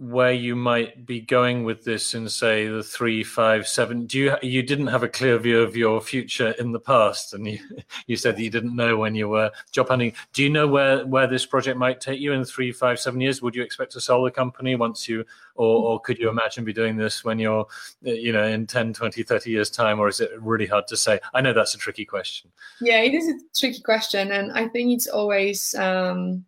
[0.00, 4.34] where you might be going with this in say the three five seven do you
[4.40, 7.58] you didn't have a clear view of your future in the past and you
[8.06, 10.14] you said that you didn't know when you were job hunting.
[10.32, 13.42] Do you know where where this project might take you in three five seven years?
[13.42, 16.72] Would you expect to sell the company once you or, or could you imagine be
[16.72, 17.66] doing this when you're
[18.00, 21.20] you know in 10 20 30 years time or is it really hard to say?
[21.34, 22.50] I know that's a tricky question.
[22.80, 26.44] Yeah it is a tricky question and i think it's always um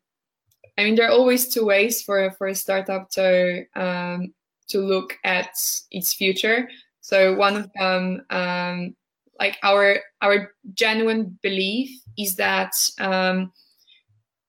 [0.79, 4.33] I mean, there are always two ways for for a startup to um,
[4.69, 5.51] to look at
[5.91, 6.69] its future.
[7.01, 8.97] So one of them, um,
[9.39, 13.53] like our our genuine belief, is that um,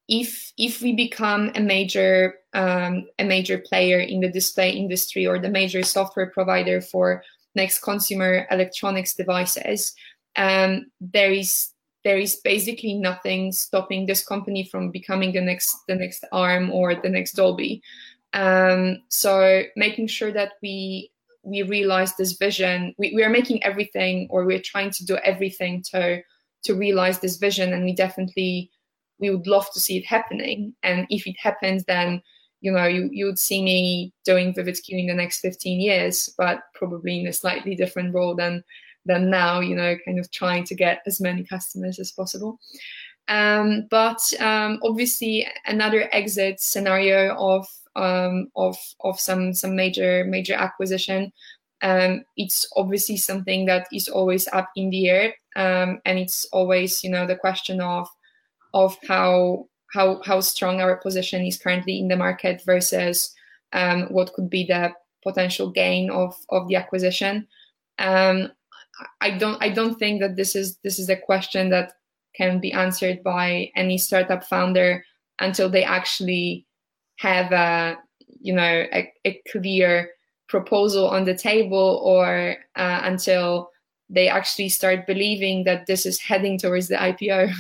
[0.07, 5.39] if if we become a major um, a major player in the display industry or
[5.39, 7.24] the major software provider for
[7.55, 9.93] next consumer electronics devices,
[10.36, 11.72] um, there is
[12.03, 16.95] there is basically nothing stopping this company from becoming the next the next arm or
[16.95, 17.81] the next dolby.
[18.33, 21.11] Um, so making sure that we
[21.43, 25.83] we realize this vision we, we are making everything or we're trying to do everything
[25.91, 26.21] to
[26.63, 28.71] to realize this vision and we definitely
[29.19, 30.73] we would love to see it happening.
[30.83, 32.21] And if it happens then
[32.61, 36.59] you know you, you would see me doing VividQ in the next 15 years but
[36.73, 38.63] probably in a slightly different role than
[39.05, 42.59] than now, you know, kind of trying to get as many customers as possible.
[43.27, 50.55] Um, but um, obviously, another exit scenario of um, of of some some major major
[50.55, 51.31] acquisition.
[51.81, 57.03] Um, it's obviously something that is always up in the air, um, and it's always
[57.03, 58.07] you know the question of
[58.73, 63.33] of how how how strong our position is currently in the market versus
[63.73, 64.91] um, what could be the
[65.23, 67.47] potential gain of of the acquisition.
[67.99, 68.51] Um,
[69.21, 71.93] I don't I don't think that this is this is a question that
[72.35, 75.03] can be answered by any startup founder
[75.39, 76.65] until they actually
[77.17, 77.97] have a
[78.39, 80.11] you know a, a clear
[80.47, 83.71] proposal on the table or uh, until
[84.09, 87.51] they actually start believing that this is heading towards the IPO.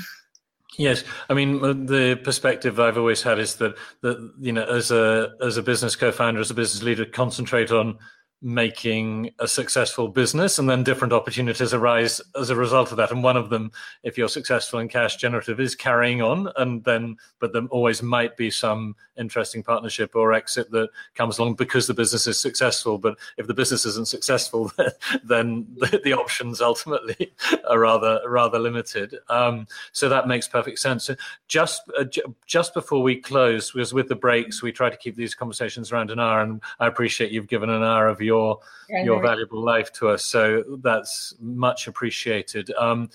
[0.77, 5.29] Yes, I mean the perspective I've always had is that that you know as a
[5.41, 7.97] as a business co-founder, as a business leader, concentrate on
[8.43, 13.11] making a successful business and then different opportunities arise as a result of that.
[13.11, 13.71] And one of them
[14.03, 18.35] if you're successful and cash generative is carrying on and then but there always might
[18.37, 22.97] be some interesting partnership or exit that comes along because the business is successful.
[22.97, 24.71] But if the business isn't successful
[25.23, 27.33] then the, the options ultimately
[27.69, 29.17] are rather rather limited.
[29.29, 31.09] Um, so that makes perfect sense.
[31.47, 32.05] Just uh,
[32.45, 36.11] just before we close because with the breaks we try to keep these conversations around
[36.11, 38.59] an hour and i appreciate you've given an hour of your your
[38.89, 40.23] yeah, your valuable life to us.
[40.23, 42.71] So that's much appreciated.
[42.77, 43.09] Um,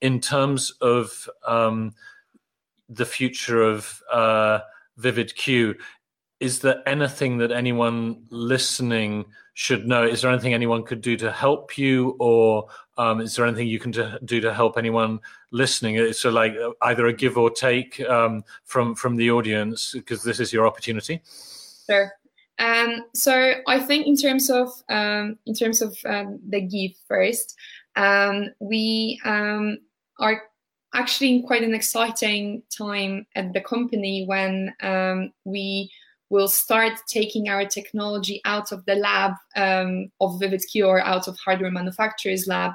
[0.00, 1.94] in terms of um,
[2.88, 4.60] the future of uh,
[5.00, 5.76] VividQ,
[6.40, 10.04] is there anything that anyone listening should know?
[10.04, 12.66] Is there anything anyone could do to help you, or
[12.98, 13.92] um, is there anything you can
[14.24, 15.20] do to help anyone
[15.52, 16.12] listening?
[16.12, 20.52] So, like either a give or take um, from from the audience, because this is
[20.52, 21.22] your opportunity.
[21.86, 22.12] Sure.
[22.58, 27.56] Um, so I think in terms of um, in terms of um, the gift first,
[27.96, 29.78] um, we um,
[30.20, 30.42] are
[30.94, 35.90] actually in quite an exciting time at the company when um, we
[36.30, 41.70] will start taking our technology out of the lab of VividQ or out of hardware
[41.70, 42.72] manufacturers lab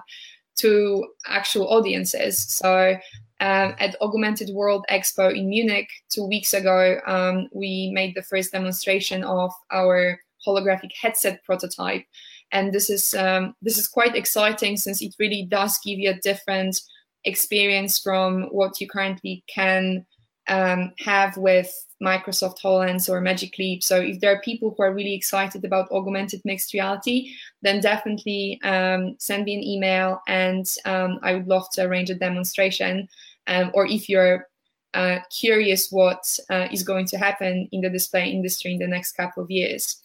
[0.58, 2.38] to actual audiences.
[2.38, 2.98] So
[3.40, 8.52] um, at Augmented World Expo in Munich two weeks ago, um, we made the first
[8.52, 12.04] demonstration of our holographic headset prototype,
[12.52, 16.20] and this is um, this is quite exciting since it really does give you a
[16.20, 16.80] different
[17.26, 20.06] experience from what you currently can
[20.50, 21.72] um, have with
[22.02, 23.84] Microsoft HoloLens or Magic Leap.
[23.84, 28.60] So if there are people who are really excited about augmented mixed reality, then definitely
[28.64, 33.08] um, send me an email and um, I would love to arrange a demonstration
[33.50, 34.47] um, or if you're
[34.93, 39.12] uh, curious what uh, is going to happen in the display industry in the next
[39.12, 40.02] couple of years.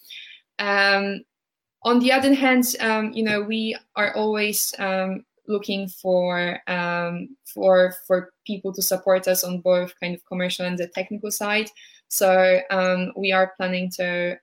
[0.59, 1.21] Um,
[1.83, 7.95] on the other hand, um, you know, we are always um, looking for um, for
[8.07, 11.69] for people to support us on both kind of commercial and the technical side.
[12.07, 14.37] So um, we are planning to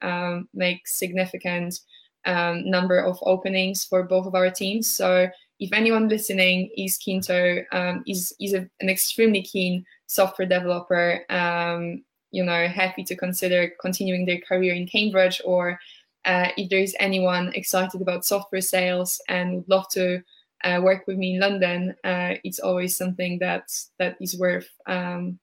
[0.55, 1.81] make significant
[2.27, 4.91] number of openings for both of our teams.
[4.91, 5.29] So
[5.61, 11.25] if anyone listening is keen to um, is is a, an extremely keen software developer,
[11.31, 15.79] um, you know, happy to consider continuing their career in Cambridge, or
[16.25, 20.23] uh, if there is anyone excited about software sales and would love to
[20.65, 25.39] uh, work with me in London, uh, it's always something that that is worth um,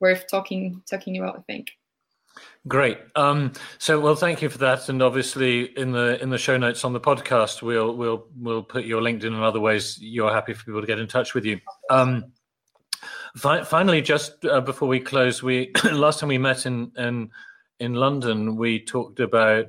[0.00, 1.38] worth talking talking about.
[1.38, 1.68] I think.
[2.68, 2.98] Great.
[3.14, 4.88] Um, so, well, thank you for that.
[4.88, 8.84] And obviously, in the in the show notes on the podcast, we'll we'll we'll put
[8.84, 11.60] your LinkedIn and other ways you're happy for people to get in touch with you.
[11.90, 12.32] Um,
[13.36, 17.30] fi- finally, just uh, before we close, we last time we met in in
[17.78, 19.66] in London, we talked about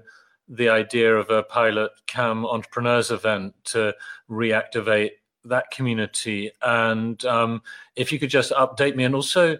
[0.49, 3.93] the idea of a pilot CAM entrepreneurs event to
[4.29, 5.11] reactivate
[5.43, 6.51] that community.
[6.63, 7.61] And um,
[7.95, 9.57] if you could just update me, and also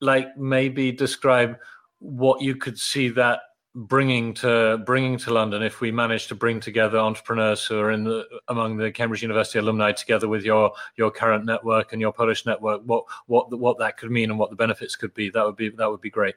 [0.00, 1.56] like maybe describe
[1.98, 3.40] what you could see that
[3.76, 8.04] bringing to bringing to London if we manage to bring together entrepreneurs who are in
[8.04, 12.46] the among the Cambridge University alumni together with your your current network and your Polish
[12.46, 15.56] network what what what that could mean and what the benefits could be that would
[15.56, 16.36] be that would be great.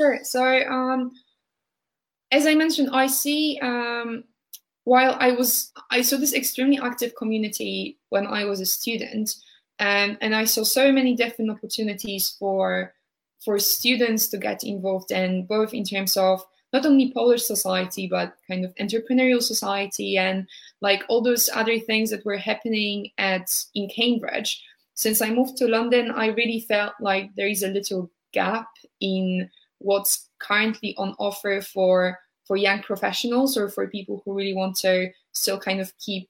[0.00, 0.18] Sure.
[0.22, 1.12] So um
[2.30, 4.24] as I mentioned I see um
[4.84, 9.34] while I was I saw this extremely active community when I was a student
[9.78, 12.94] and and I saw so many different opportunities for
[13.44, 18.34] for students to get involved in both in terms of not only Polish society but
[18.48, 20.46] kind of entrepreneurial society and
[20.80, 24.62] like all those other things that were happening at in Cambridge.
[24.94, 28.68] Since I moved to London, I really felt like there is a little gap
[29.00, 34.76] in what's currently on offer for for young professionals or for people who really want
[34.76, 36.28] to still kind of keep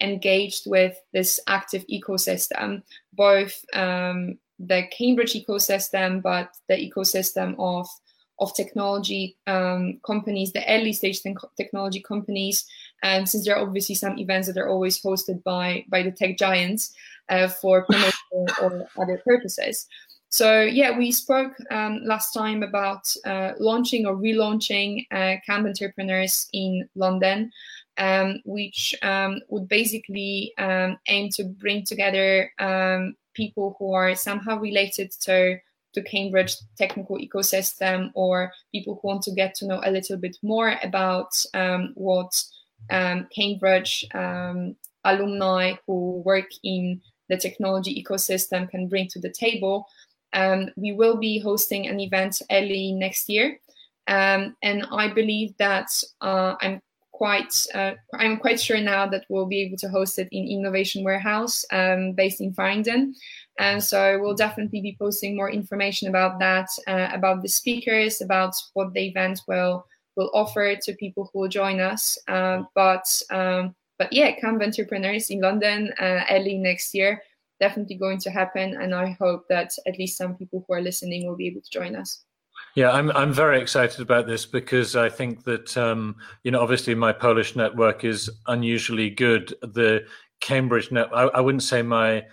[0.00, 2.82] engaged with this active ecosystem,
[3.12, 7.88] both um, the Cambridge ecosystem, but the ecosystem of
[8.38, 12.64] of technology um, companies, the early stage te- technology companies,
[13.02, 16.38] and since there are obviously some events that are always hosted by by the tech
[16.38, 16.94] giants
[17.28, 19.86] uh, for promotion or other purposes.
[20.30, 26.48] So yeah, we spoke um, last time about uh, launching or relaunching uh, Cam Entrepreneurs
[26.52, 27.50] in London,
[27.98, 34.58] um, which um, would basically um, aim to bring together um, people who are somehow
[34.58, 35.58] related to
[35.94, 40.36] the Cambridge technical ecosystem or people who want to get to know a little bit
[40.42, 42.32] more about um, what
[42.90, 49.86] um, Cambridge um, alumni who work in the technology ecosystem can bring to the table.
[50.32, 53.58] Um, we will be hosting an event early next year.
[54.06, 55.88] Um, and I believe that
[56.20, 56.80] uh, I'm
[57.20, 61.04] quite uh, I'm quite sure now that we'll be able to host it in Innovation
[61.04, 63.14] Warehouse um, based in Farringdon.
[63.58, 68.54] And so we'll definitely be posting more information about that, uh, about the speakers, about
[68.72, 69.84] what the event will
[70.16, 72.16] will offer to people who will join us.
[72.26, 77.22] Uh, but um, but yeah, Cam Entrepreneurs in London uh, early next year
[77.60, 81.26] definitely going to happen, and I hope that at least some people who are listening
[81.26, 82.24] will be able to join us.
[82.74, 86.94] Yeah, I'm I'm very excited about this because I think that um, you know obviously
[86.94, 89.54] my Polish network is unusually good.
[89.62, 90.06] The
[90.40, 92.24] Cambridge net I, I wouldn't say my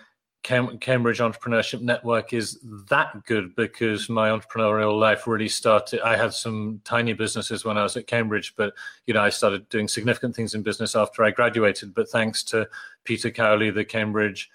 [0.44, 6.00] Cam- Cambridge Entrepreneurship Network is that good because my entrepreneurial life really started.
[6.00, 8.72] I had some tiny businesses when I was at Cambridge, but
[9.06, 11.94] you know I started doing significant things in business after I graduated.
[11.94, 12.68] But thanks to
[13.02, 14.50] Peter Cowley, the Cambridge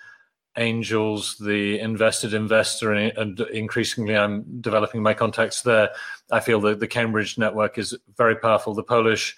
[0.58, 5.90] angels, the invested investor, and increasingly I'm developing my contacts there.
[6.32, 8.74] I feel that the Cambridge network is very powerful.
[8.74, 9.36] The Polish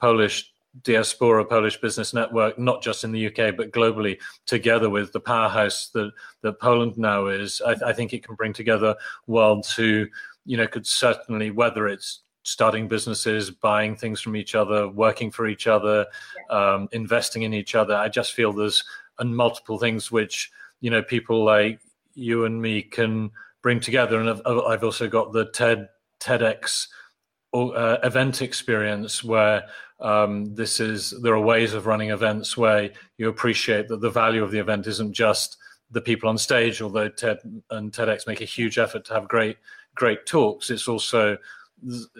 [0.00, 0.50] Polish
[0.82, 5.88] diaspora Polish business network, not just in the UK but globally, together with the powerhouse
[5.90, 6.12] that
[6.42, 7.60] that Poland now is.
[7.64, 8.96] I, I think it can bring together
[9.26, 10.06] worlds who,
[10.44, 15.46] you know, could certainly whether it's starting businesses, buying things from each other, working for
[15.46, 16.06] each other,
[16.50, 17.94] um, investing in each other.
[17.94, 18.84] I just feel there's
[19.18, 20.50] and multiple things which
[20.80, 21.80] you know people like
[22.14, 23.30] you and me can
[23.62, 24.20] bring together.
[24.20, 25.88] And I've, I've also got the TED
[26.20, 26.88] TEDx
[27.52, 29.64] uh, event experience where
[30.00, 34.42] um, this is there are ways of running events where you appreciate that the value
[34.42, 35.56] of the event isn't just
[35.90, 37.38] the people on stage, although TED
[37.70, 39.56] and TEDx make a huge effort to have great
[39.94, 40.70] great talks.
[40.70, 41.38] It's also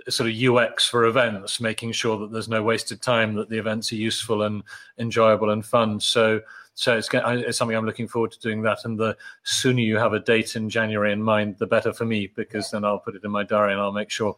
[0.08, 3.92] sort of UX for events, making sure that there's no wasted time, that the events
[3.92, 4.62] are useful and
[4.98, 6.00] enjoyable and fun.
[6.00, 6.40] So
[6.74, 8.84] so it's, it's something I'm looking forward to doing that.
[8.84, 12.32] And the sooner you have a date in January in mind, the better for me,
[12.34, 14.36] because then I'll put it in my diary and I'll make sure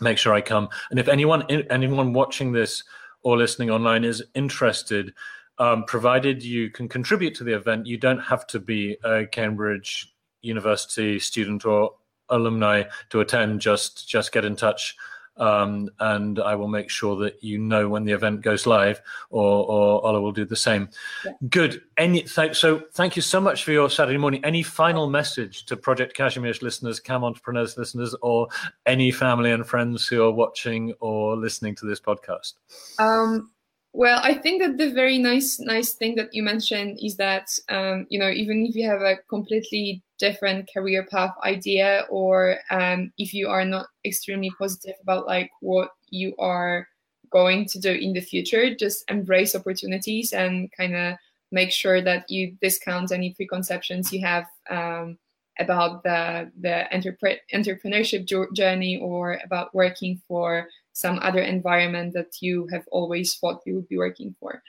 [0.00, 0.68] make sure I come.
[0.90, 2.84] And if anyone anyone watching this
[3.22, 5.14] or listening online is interested,
[5.58, 10.14] um, provided you can contribute to the event, you don't have to be a Cambridge
[10.42, 11.94] University student or
[12.28, 13.60] alumni to attend.
[13.60, 14.94] Just just get in touch
[15.38, 19.00] um, and I will make sure that you know when the event goes live,
[19.30, 20.88] or, or Ola will do the same.
[21.24, 21.32] Yeah.
[21.48, 21.82] Good.
[21.96, 24.44] Any th- so thank you so much for your Saturday morning.
[24.44, 28.48] Any final message to Project Kazimierz listeners, Cam Entrepreneurs listeners, or
[28.86, 32.54] any family and friends who are watching or listening to this podcast?
[32.98, 33.50] Um,
[33.96, 38.06] Well, I think that the very nice nice thing that you mentioned is that um,
[38.10, 43.32] you know even if you have a completely different career path idea or um, if
[43.32, 46.86] you are not extremely positive about like what you are
[47.30, 51.16] going to do in the future, just embrace opportunities and kind of
[51.50, 55.16] make sure that you discount any preconceptions you have um,
[55.58, 62.82] about the the entrepreneurship journey or about working for some other environment that you have
[62.90, 64.62] always thought you would be working for.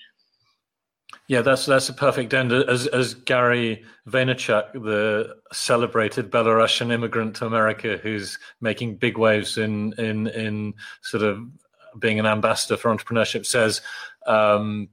[1.29, 2.51] Yeah, that's that's a perfect end.
[2.51, 9.93] As as Gary Vaynerchuk, the celebrated Belarusian immigrant to America, who's making big waves in
[9.93, 11.39] in in sort of
[11.97, 13.81] being an ambassador for entrepreneurship, says.
[14.25, 14.89] Um,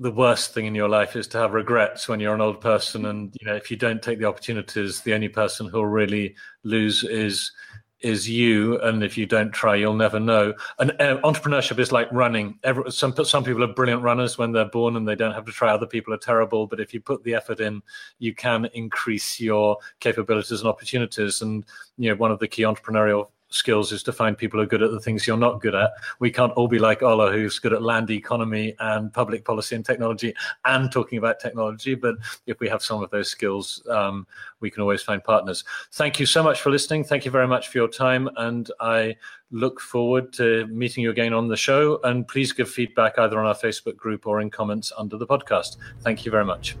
[0.00, 3.06] the worst thing in your life is to have regrets when you're an old person
[3.06, 6.34] and you know if you don't take the opportunities the only person who'll really
[6.64, 7.52] lose is
[8.00, 10.52] is you, and if you don't try, you'll never know.
[10.78, 12.58] And uh, entrepreneurship is like running.
[12.62, 15.52] Every, some some people are brilliant runners when they're born, and they don't have to
[15.52, 15.70] try.
[15.70, 17.82] Other people are terrible, but if you put the effort in,
[18.18, 21.40] you can increase your capabilities and opportunities.
[21.40, 21.64] And
[21.96, 24.82] you know, one of the key entrepreneurial skills is to find people who are good
[24.82, 25.92] at the things you're not good at.
[26.18, 29.84] We can't all be like Ola, who's good at land economy and public policy and
[29.84, 31.94] technology and talking about technology.
[31.94, 32.16] But
[32.46, 34.26] if we have some of those skills, um,
[34.60, 35.64] we can always find partners.
[35.92, 37.04] Thank you so much for listening.
[37.04, 38.28] Thank you very much for your time.
[38.36, 39.16] And I
[39.50, 42.00] look forward to meeting you again on the show.
[42.02, 45.76] And please give feedback either on our Facebook group or in comments under the podcast.
[46.00, 46.76] Thank you very much.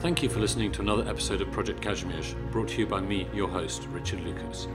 [0.00, 3.28] Thank you for listening to another episode of Project Kazimierz, brought to you by me,
[3.32, 4.66] your host, Richard Lucas.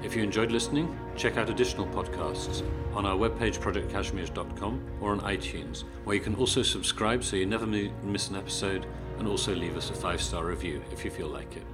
[0.00, 2.62] If you enjoyed listening, check out additional podcasts
[2.94, 7.66] on our webpage projectkazimierz.com or on iTunes, where you can also subscribe so you never
[7.66, 8.86] miss an episode
[9.18, 11.64] and also leave us a five star review if you feel like it.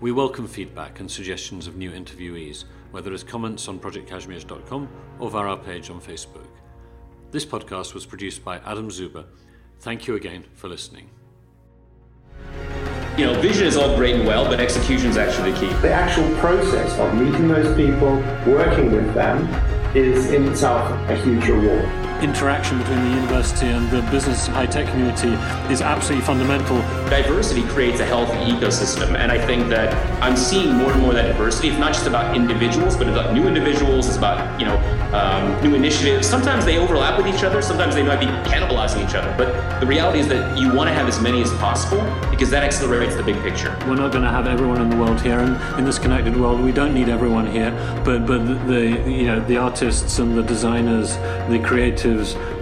[0.00, 4.88] We welcome feedback and suggestions of new interviewees, whether as comments on projectkazimierz.com
[5.20, 6.48] or via our page on Facebook.
[7.30, 9.26] This podcast was produced by Adam Zuber.
[9.78, 11.10] Thank you again for listening
[13.20, 15.72] you know, vision is all great and well, but execution is actually the key.
[15.82, 18.16] The actual process of meeting those people,
[18.50, 19.46] working with them,
[19.94, 24.66] is in itself a huge reward interaction between the university and the business and high
[24.66, 25.32] tech community
[25.72, 26.78] is absolutely fundamental.
[27.08, 31.32] Diversity creates a healthy ecosystem, and I think that I'm seeing more and more that
[31.32, 31.68] diversity.
[31.68, 34.06] It's not just about individuals, but it's about new individuals.
[34.06, 34.76] It's about you know
[35.12, 36.26] um, new initiatives.
[36.26, 37.62] Sometimes they overlap with each other.
[37.62, 39.34] Sometimes they might be cannibalizing each other.
[39.36, 42.62] But the reality is that you want to have as many as possible because that
[42.62, 43.76] accelerates the big picture.
[43.86, 46.60] We're not going to have everyone in the world here, and in this connected world,
[46.60, 47.70] we don't need everyone here.
[48.04, 51.16] But but the, the you know the artists and the designers,
[51.48, 52.09] the creators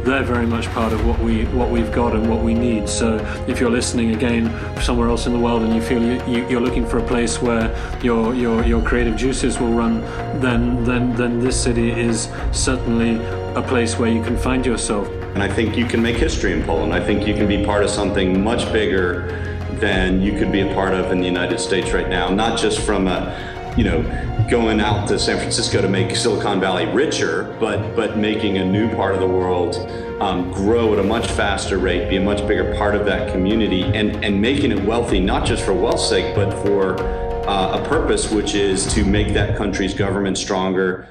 [0.05, 2.89] they're very much part of what we what we've got and what we need.
[2.89, 3.17] So
[3.47, 4.51] if you're listening again
[4.81, 7.75] somewhere else in the world and you feel you, are looking for a place where
[8.03, 10.01] your your your creative juices will run,
[10.41, 13.17] then then then this city is certainly
[13.55, 15.09] a place where you can find yourself.
[15.35, 16.93] And I think you can make history in Poland.
[16.93, 19.35] I think you can be part of something much bigger
[19.81, 22.29] than you could be a part of in the United States right now.
[22.29, 24.03] Not just from a you know,
[24.51, 28.93] going out to San Francisco to make Silicon Valley richer, but but making a new
[28.97, 29.77] part of the world
[30.21, 33.85] um, grow at a much faster rate, be a much bigger part of that community,
[33.85, 37.01] and and making it wealthy not just for wealth's sake, but for
[37.49, 41.09] uh, a purpose, which is to make that country's government stronger,